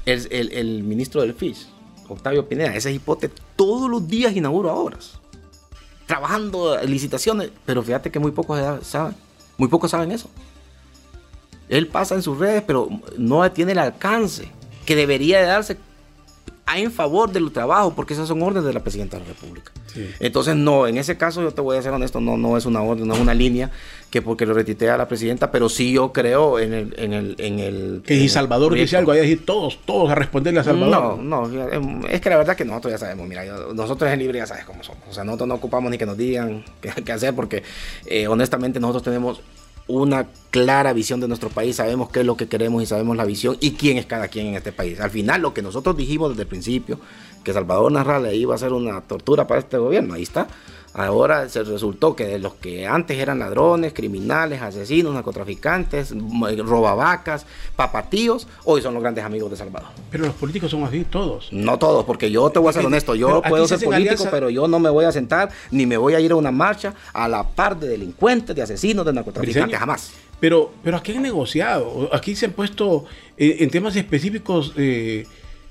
[0.06, 1.70] El, el, ministro del FIS,
[2.08, 5.20] Octavio Pineda, ese hipote todos los días inaugura obras,
[6.06, 9.16] trabajando licitaciones, pero fíjate que muy pocos saben,
[9.58, 10.30] muy pocos saben eso.
[11.70, 14.50] Él pasa en sus redes, pero no tiene el alcance
[14.86, 15.78] que debería de darse
[16.78, 19.72] en favor del trabajo, porque esas son órdenes de la presidenta de la República.
[20.20, 22.82] Entonces, no, en ese caso yo te voy a ser honesto, no, no es una
[22.82, 23.70] orden, no es una línea
[24.10, 26.96] que porque lo retitea a la presidenta, pero sí yo creo en el...
[26.98, 30.16] En el, en el que si Salvador dice algo, hay que decir todos, todos a
[30.16, 31.20] responderle a Salvador.
[31.20, 33.44] No, no, es que la verdad que nosotros ya sabemos, mira,
[33.74, 36.18] nosotros en Libre ya sabes cómo somos, o sea, nosotros no ocupamos ni que nos
[36.18, 37.64] digan qué, hacer, porque
[38.06, 39.42] eh, honestamente nosotros tenemos
[39.88, 43.26] una clara visión de nuestro país, sabemos qué es lo que queremos y sabemos la
[43.26, 45.00] visión y quién es cada quien en este país.
[45.00, 47.00] Al final, lo que nosotros dijimos desde el principio,
[47.44, 50.48] que Salvador Narrale iba a ser una tortura para este gobierno, ahí está.
[50.94, 56.14] Ahora se resultó que de los que antes eran ladrones, criminales, asesinos, narcotraficantes,
[56.58, 59.90] robavacas, papatíos, hoy son los grandes amigos de Salvador.
[60.12, 61.52] Pero los políticos son así todos.
[61.52, 64.68] No todos, porque yo te voy a ser honesto, yo puedo ser político, pero yo
[64.68, 67.44] no me voy a sentar ni me voy a ir a una marcha a la
[67.44, 70.12] par de delincuentes, de asesinos, de narcotraficantes, jamás.
[70.40, 73.06] Pero, pero aquí han negociado, aquí se han puesto
[73.38, 74.74] eh, en temas específicos.
[74.78, 75.26] Eh,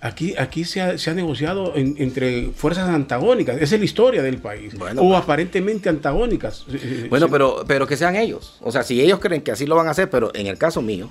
[0.04, 3.54] Aquí, aquí se, ha, negociado entre fuerzas antagónicas.
[3.62, 4.74] Esa es la historia del país.
[4.74, 4.98] o pues.
[5.14, 6.66] aparentemente antagónicas.
[7.08, 8.58] Bueno, pero, pero que sean ellos.
[8.62, 10.82] O sea, si ellos creen que así lo van a hacer, pero en el caso
[10.82, 11.08] mío.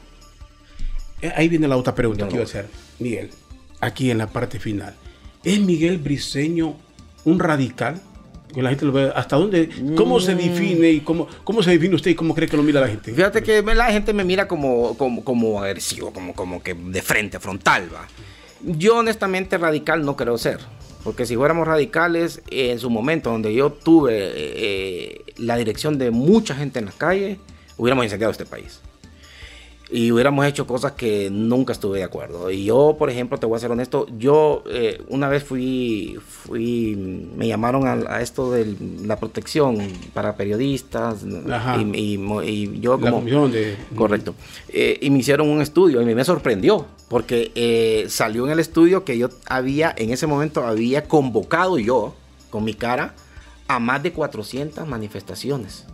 [1.22, 2.68] Eh, ahí viene la otra pregunta que iba a hacer,
[3.00, 3.30] Miguel.
[3.80, 4.94] Aquí en la parte final.
[5.42, 6.76] ¿Es Miguel Briseño
[7.24, 8.02] un radical?
[8.54, 9.10] Que la gente lo ve.
[9.16, 9.70] ¿Hasta dónde?
[9.96, 10.38] ¿Cómo se mm.
[10.38, 13.14] define y cómo, cómo se define usted y cómo cree que lo mira la gente?
[13.14, 17.40] Fíjate que la gente me mira como, como, como agresivo, como, como que de frente,
[17.40, 18.06] frontal, va.
[18.64, 20.60] Yo honestamente radical no creo ser.
[21.04, 26.54] Porque si fuéramos radicales, en su momento donde yo tuve eh, la dirección de mucha
[26.54, 27.40] gente en las calles,
[27.78, 28.82] hubiéramos incendiado este país.
[29.92, 32.50] Y hubiéramos hecho cosas que nunca estuve de acuerdo.
[32.50, 36.96] Y yo, por ejemplo, te voy a ser honesto, yo eh, una vez fui, fui,
[37.36, 38.74] me llamaron a, esto de
[39.04, 39.80] la protección
[40.14, 41.26] para periodistas
[41.94, 43.50] y, y, yo como...
[43.50, 43.76] de...
[43.94, 44.34] Correcto.
[44.70, 49.04] Eh, y me hicieron un estudio y me sorprendió porque eh, salió en el estudio
[49.04, 52.16] que yo había, en ese momento había convocado yo,
[52.50, 53.14] con mi cara,
[53.68, 55.86] a más de 400 manifestaciones.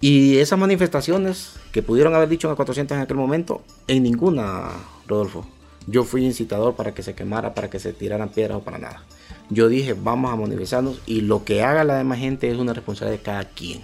[0.00, 4.70] Y esas manifestaciones que pudieron haber dicho en 400 en aquel momento, en ninguna,
[5.08, 5.46] Rodolfo.
[5.86, 9.02] Yo fui incitador para que se quemara, para que se tiraran piedras o para nada.
[9.50, 13.18] Yo dije, vamos a manifestarnos y lo que haga la demás gente es una responsabilidad
[13.18, 13.80] de cada quien,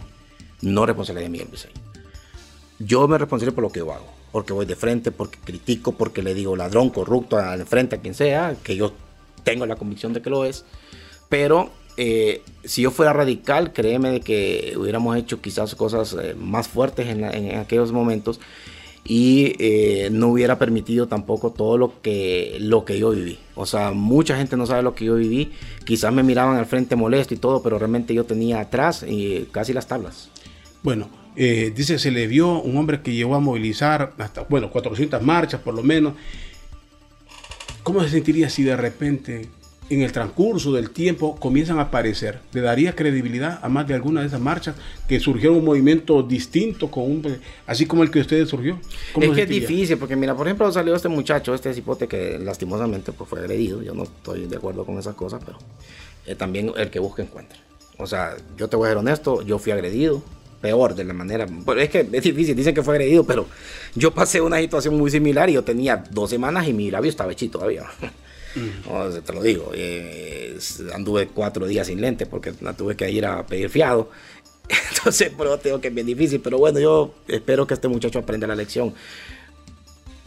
[0.63, 1.75] no responsabilidad de Miguel Briceño.
[2.79, 6.23] Yo me responsable por lo que yo hago, porque voy de frente, porque critico, porque
[6.23, 8.93] le digo ladrón, corrupto al frente a quien sea, que yo
[9.43, 10.65] tengo la convicción de que lo es,
[11.29, 11.71] pero
[12.01, 17.09] eh, si yo fuera radical, créeme de que hubiéramos hecho quizás cosas eh, más fuertes
[17.09, 18.39] en, aquellos momentos
[19.05, 23.41] y eh, no hubiera permitido tampoco todo lo que, lo que yo viví.
[23.57, 25.51] O sea, mucha gente no sabe lo que yo viví.
[25.85, 29.73] Quizás me miraban al frente molesto y todo, pero realmente yo tenía atrás y casi
[29.73, 30.31] las tablas.
[30.85, 35.61] Bueno, dice, se le vio un hombre que llegó a movilizar hasta, bueno, 400 marchas
[35.63, 36.15] por lo menos.
[37.83, 39.49] ¿Cómo se sentiría si de repente
[39.91, 42.41] en el transcurso del tiempo comienzan a aparecer.
[42.53, 44.77] ¿Le daría credibilidad a más de alguna de esas marchas
[45.09, 48.79] que surgieron un movimiento distinto, con un, así como el que ustedes surgió?
[49.21, 53.13] Es que es difícil, porque mira, por ejemplo, salió este muchacho, este cipote que lastimosamente
[53.13, 53.83] pues, fue agredido.
[53.83, 55.59] Yo no estoy de acuerdo con esas cosas, pero
[56.27, 57.59] eh, también el que busca encuentra.
[57.97, 60.23] O sea, yo te voy a ser honesto, yo fui agredido,
[60.61, 61.47] peor de la manera.
[61.67, 63.47] Pero es que es difícil, dicen que fue agredido, pero
[63.95, 67.33] yo pasé una situación muy similar y yo tenía dos semanas y mi labio estaba
[67.33, 67.85] hecho todavía.
[69.25, 70.59] Te lo digo, eh,
[70.95, 74.11] anduve cuatro días sin lente porque la tuve que ir a pedir fiado.
[74.97, 76.41] Entonces, pero tengo que es bien difícil.
[76.41, 78.95] Pero bueno, yo espero que este muchacho aprenda la lección.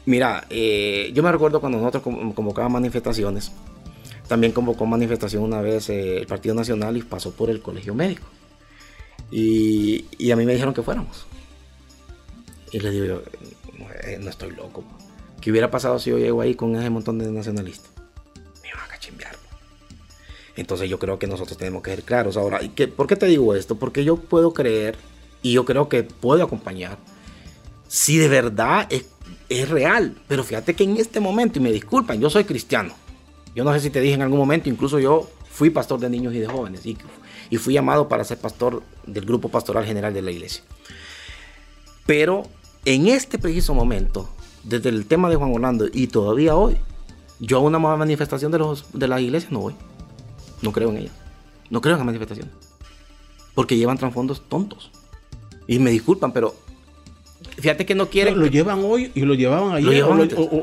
[0.06, 2.04] Mira, eh, yo me recuerdo cuando nosotros
[2.34, 3.52] convocábamos manifestaciones.
[4.28, 8.28] También convocó manifestación una vez eh, el Partido Nacional y pasó por el Colegio Médico.
[9.30, 11.26] Y, y, a mí me dijeron que fuéramos.
[12.72, 13.22] Y le digo yo,
[14.20, 14.84] no estoy loco.
[15.42, 17.91] ¿Qué hubiera pasado si yo llego ahí con ese montón de nacionalistas?
[20.56, 22.38] Entonces yo creo que nosotros tenemos que ser claros.
[22.38, 22.60] Ahora,
[22.96, 23.76] ¿por qué te digo esto?
[23.76, 24.98] Porque yo puedo creer
[25.42, 26.98] y yo creo que puedo acompañar
[27.88, 29.06] si de verdad es,
[29.50, 30.16] es real.
[30.28, 32.94] Pero fíjate que en este momento, y me disculpan, yo soy cristiano.
[33.56, 36.34] Yo no sé si te dije en algún momento, incluso yo fui pastor de niños
[36.34, 36.98] y de jóvenes y,
[37.50, 40.64] y fui llamado para ser pastor del grupo pastoral general de la iglesia.
[42.06, 42.44] Pero
[42.86, 44.30] en este preciso momento,
[44.64, 46.78] desde el tema de Juan Orlando y todavía hoy,
[47.40, 49.76] yo a una manifestación de, los, de las iglesias no voy.
[50.62, 51.12] No creo en ella.
[51.70, 52.50] No creo en la manifestación.
[53.56, 54.92] Porque llevan trasfondos tontos.
[55.68, 56.56] Y me disculpan, pero
[57.58, 58.40] fíjate que no quieren.
[58.40, 60.04] ¿Lo, llevan hoy y lo llevaban ayer?
[60.04, 60.14] ¿O,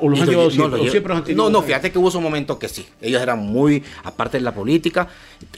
[0.09, 1.35] los han llevado siempre?
[1.35, 2.87] No, no, fíjate que hubo un momento que sí.
[3.01, 5.09] Ellos eran muy, aparte de la política,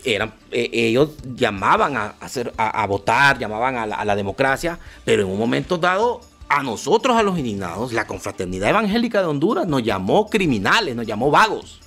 [0.05, 5.23] eran, eh, ellos llamaban a, hacer, a, votar, llamaban a la, a la, democracia, pero
[5.23, 9.83] en un momento dado, a nosotros, a los indignados, la confraternidad evangélica de Honduras nos
[9.83, 11.81] llamó criminales, nos llamó vagos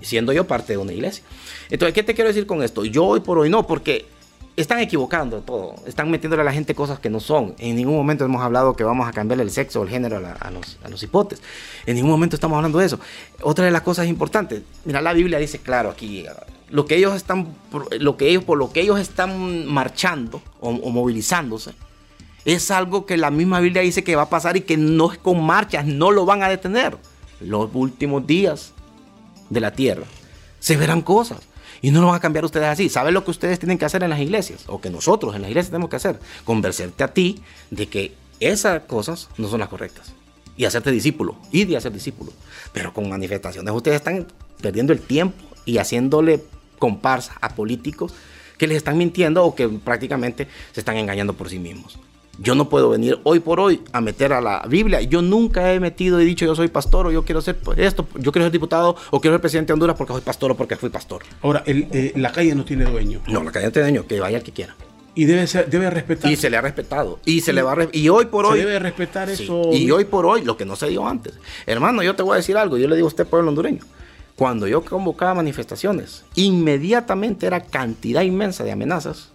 [0.00, 1.24] siendo yo parte de una iglesia.
[1.70, 2.84] Entonces, ¿qué te quiero decir con esto?
[2.84, 4.06] Yo hoy por hoy no, porque
[4.56, 7.54] están equivocando todo, están metiéndole a la gente cosas que no son.
[7.58, 10.50] En ningún momento hemos hablado que vamos a cambiar el sexo o el género a,
[10.50, 11.40] los, a hipotes.
[11.86, 12.98] En ningún momento estamos hablando de eso.
[13.42, 16.26] Otra de las cosas importantes, mira, la Biblia dice claro aquí,
[16.70, 17.54] lo que ellos están,
[18.00, 21.70] lo que ellos, por lo que ellos están marchando o, o movilizándose,
[22.44, 25.18] es algo que la misma Biblia dice que va a pasar y que no es
[25.18, 26.96] con marchas, no lo van a detener.
[27.40, 28.74] Los últimos días
[29.50, 30.04] de la tierra,
[30.60, 31.40] se verán cosas.
[31.80, 32.88] Y no lo van a cambiar ustedes así.
[32.88, 34.64] ¿Saben lo que ustedes tienen que hacer en las iglesias?
[34.66, 36.18] O que nosotros en las iglesias tenemos que hacer.
[36.44, 37.40] Convencerte a ti
[37.70, 40.12] de que esas cosas no son las correctas.
[40.56, 41.36] Y hacerte discípulo.
[41.52, 42.32] Y de hacer discípulo.
[42.72, 44.26] Pero con manifestaciones ustedes están
[44.60, 46.42] perdiendo el tiempo y haciéndole
[46.80, 48.12] comparsa a políticos
[48.56, 51.98] que les están mintiendo o que prácticamente se están engañando por sí mismos.
[52.40, 55.00] Yo no puedo venir hoy por hoy a meter a la Biblia.
[55.02, 58.30] Yo nunca he metido y dicho yo soy pastor o yo quiero ser esto, yo
[58.30, 60.88] quiero ser diputado o quiero ser presidente de Honduras porque soy pastor o porque fui
[60.88, 61.22] pastor.
[61.42, 63.20] Ahora, eh, la calle no tiene dueño.
[63.26, 64.76] No, la calle no tiene dueño, que vaya el que quiera.
[65.16, 66.30] Y debe, ser, debe respetar.
[66.30, 67.18] Y se le ha respetado.
[67.24, 68.60] Y se le va Y hoy por hoy.
[68.60, 69.72] Se debe respetar eso.
[69.72, 71.34] Y hoy por hoy, lo que no se dio antes.
[71.66, 72.78] Hermano, yo te voy a decir algo.
[72.78, 73.82] Yo le digo a usted, pueblo hondureño.
[74.36, 79.32] Cuando yo convocaba manifestaciones, inmediatamente era cantidad inmensa de amenazas.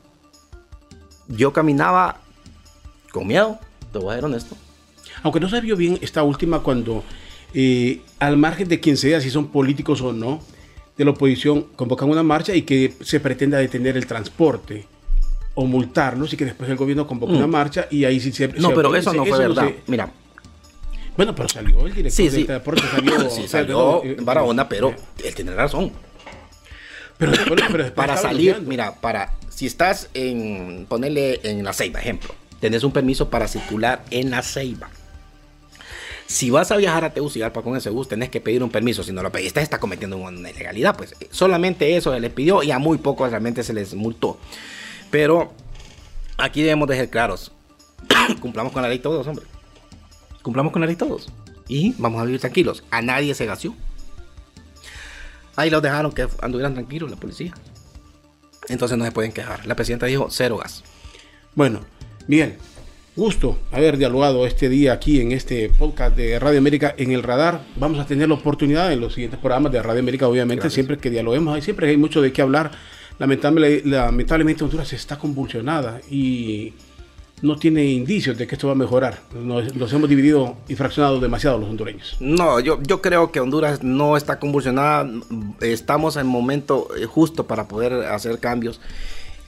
[1.27, 2.21] Yo caminaba
[3.13, 3.57] con miedo,
[3.93, 4.57] te voy a ser honesto.
[5.21, 7.03] Aunque no se vio bien esta última cuando,
[7.53, 10.41] eh, al margen de quien sea, si son políticos o no,
[10.97, 14.87] de la oposición convocan una marcha y que se pretenda detener el transporte.
[15.55, 18.47] o multarlos y que después el gobierno convoque una marcha y ahí sí se...
[18.47, 19.67] No, se pero eso no fue verdad.
[19.67, 20.11] se- Mira,
[21.15, 22.43] Bueno, pero salió el director sí, de sí.
[22.45, 24.95] transporte, salió, sí, salió no, eh, Barahona, pero eh,
[25.25, 25.91] él tiene razón.
[27.19, 32.33] Pero pero después Para salir, mira, para si estás en ponerle en la Ceiba, ejemplo,
[32.63, 34.89] tenés un permiso para circular en la Ceiba.
[36.27, 39.03] Si vas a viajar a Tegucigalpa con ese bus, tenés que pedir un permiso.
[39.03, 40.95] Si no lo pediste, está cometiendo una ilegalidad.
[40.95, 44.39] Pues solamente eso se les pidió y a muy pocos realmente se les multó.
[45.11, 45.51] Pero
[46.37, 47.51] aquí debemos de ser claros.
[48.39, 49.45] Cumplamos con la ley todos, hombre.
[50.41, 51.27] Cumplamos con la ley todos.
[51.67, 52.85] Y vamos a vivir tranquilos.
[52.91, 53.75] A nadie se gació.
[55.57, 57.53] Ahí los dejaron que anduvieran tranquilos la policía.
[58.69, 59.65] Entonces no se pueden quejar.
[59.65, 60.81] La presidenta dijo cero gas.
[61.55, 61.81] Bueno,
[62.27, 62.53] Miguel,
[63.15, 67.61] gusto haber dialogado este día aquí en este podcast de Radio América en el radar.
[67.75, 70.73] Vamos a tener la oportunidad en los siguientes programas de Radio América, obviamente, Gracias.
[70.73, 72.71] siempre que dialoguemos, hay siempre hay mucho de qué hablar.
[73.19, 76.73] Lamentable- lamentablemente Honduras está convulsionada y
[77.43, 79.19] no tiene indicios de que esto va a mejorar.
[79.39, 82.15] Nos, nos hemos dividido y fraccionado demasiado los hondureños.
[82.21, 85.07] No, yo, yo creo que Honduras no está convulsionada.
[85.61, 88.79] Estamos en momento eh, justo para poder hacer cambios.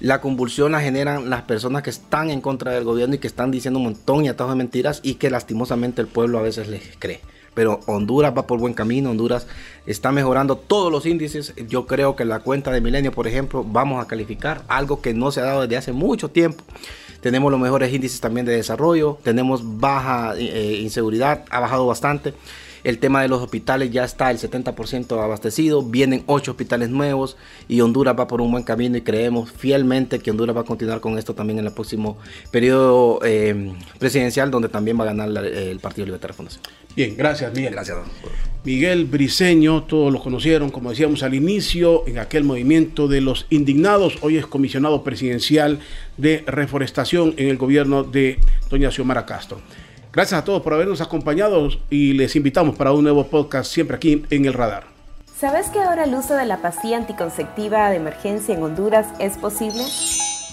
[0.05, 3.49] La convulsión la generan las personas que están en contra del gobierno y que están
[3.49, 6.95] diciendo un montón y atajos de mentiras y que lastimosamente el pueblo a veces les
[6.99, 7.21] cree.
[7.55, 9.47] Pero Honduras va por buen camino, Honduras
[9.87, 11.55] está mejorando todos los índices.
[11.67, 15.31] Yo creo que la cuenta de Milenio, por ejemplo, vamos a calificar algo que no
[15.31, 16.63] se ha dado desde hace mucho tiempo.
[17.21, 22.35] Tenemos los mejores índices también de desarrollo, tenemos baja eh, inseguridad, ha bajado bastante.
[22.85, 27.35] El tema de los hospitales ya está el 70% abastecido, vienen 8 hospitales nuevos
[27.67, 31.01] y Honduras va por un buen camino y creemos fielmente que Honduras va a continuar
[31.01, 32.17] con esto también en el próximo
[32.51, 36.61] periodo eh, presidencial donde también va a ganar la- el Partido Libertad de Fundación.
[36.95, 37.73] Bien, gracias, Miguel.
[37.73, 37.97] Gracias.
[38.63, 44.17] Miguel Briceño, todos lo conocieron, como decíamos al inicio, en aquel movimiento de los indignados.
[44.21, 45.79] Hoy es comisionado presidencial
[46.17, 49.59] de reforestación en el gobierno de doña Xiomara Castro.
[50.15, 54.23] Gracias a todos por habernos acompañado y les invitamos para un nuevo podcast siempre aquí
[54.29, 54.85] en el radar.
[55.37, 59.83] ¿Sabes que ahora el uso de la pastilla anticonceptiva de emergencia en Honduras es posible?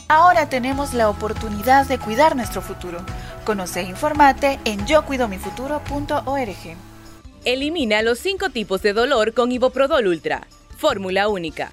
[0.09, 2.99] Ahora tenemos la oportunidad de cuidar nuestro futuro.
[3.45, 6.77] Conoce e informate en yocuidomifuturo.org.
[7.45, 10.49] Elimina los cinco tipos de dolor con Iboprodol Ultra.
[10.77, 11.73] Fórmula única.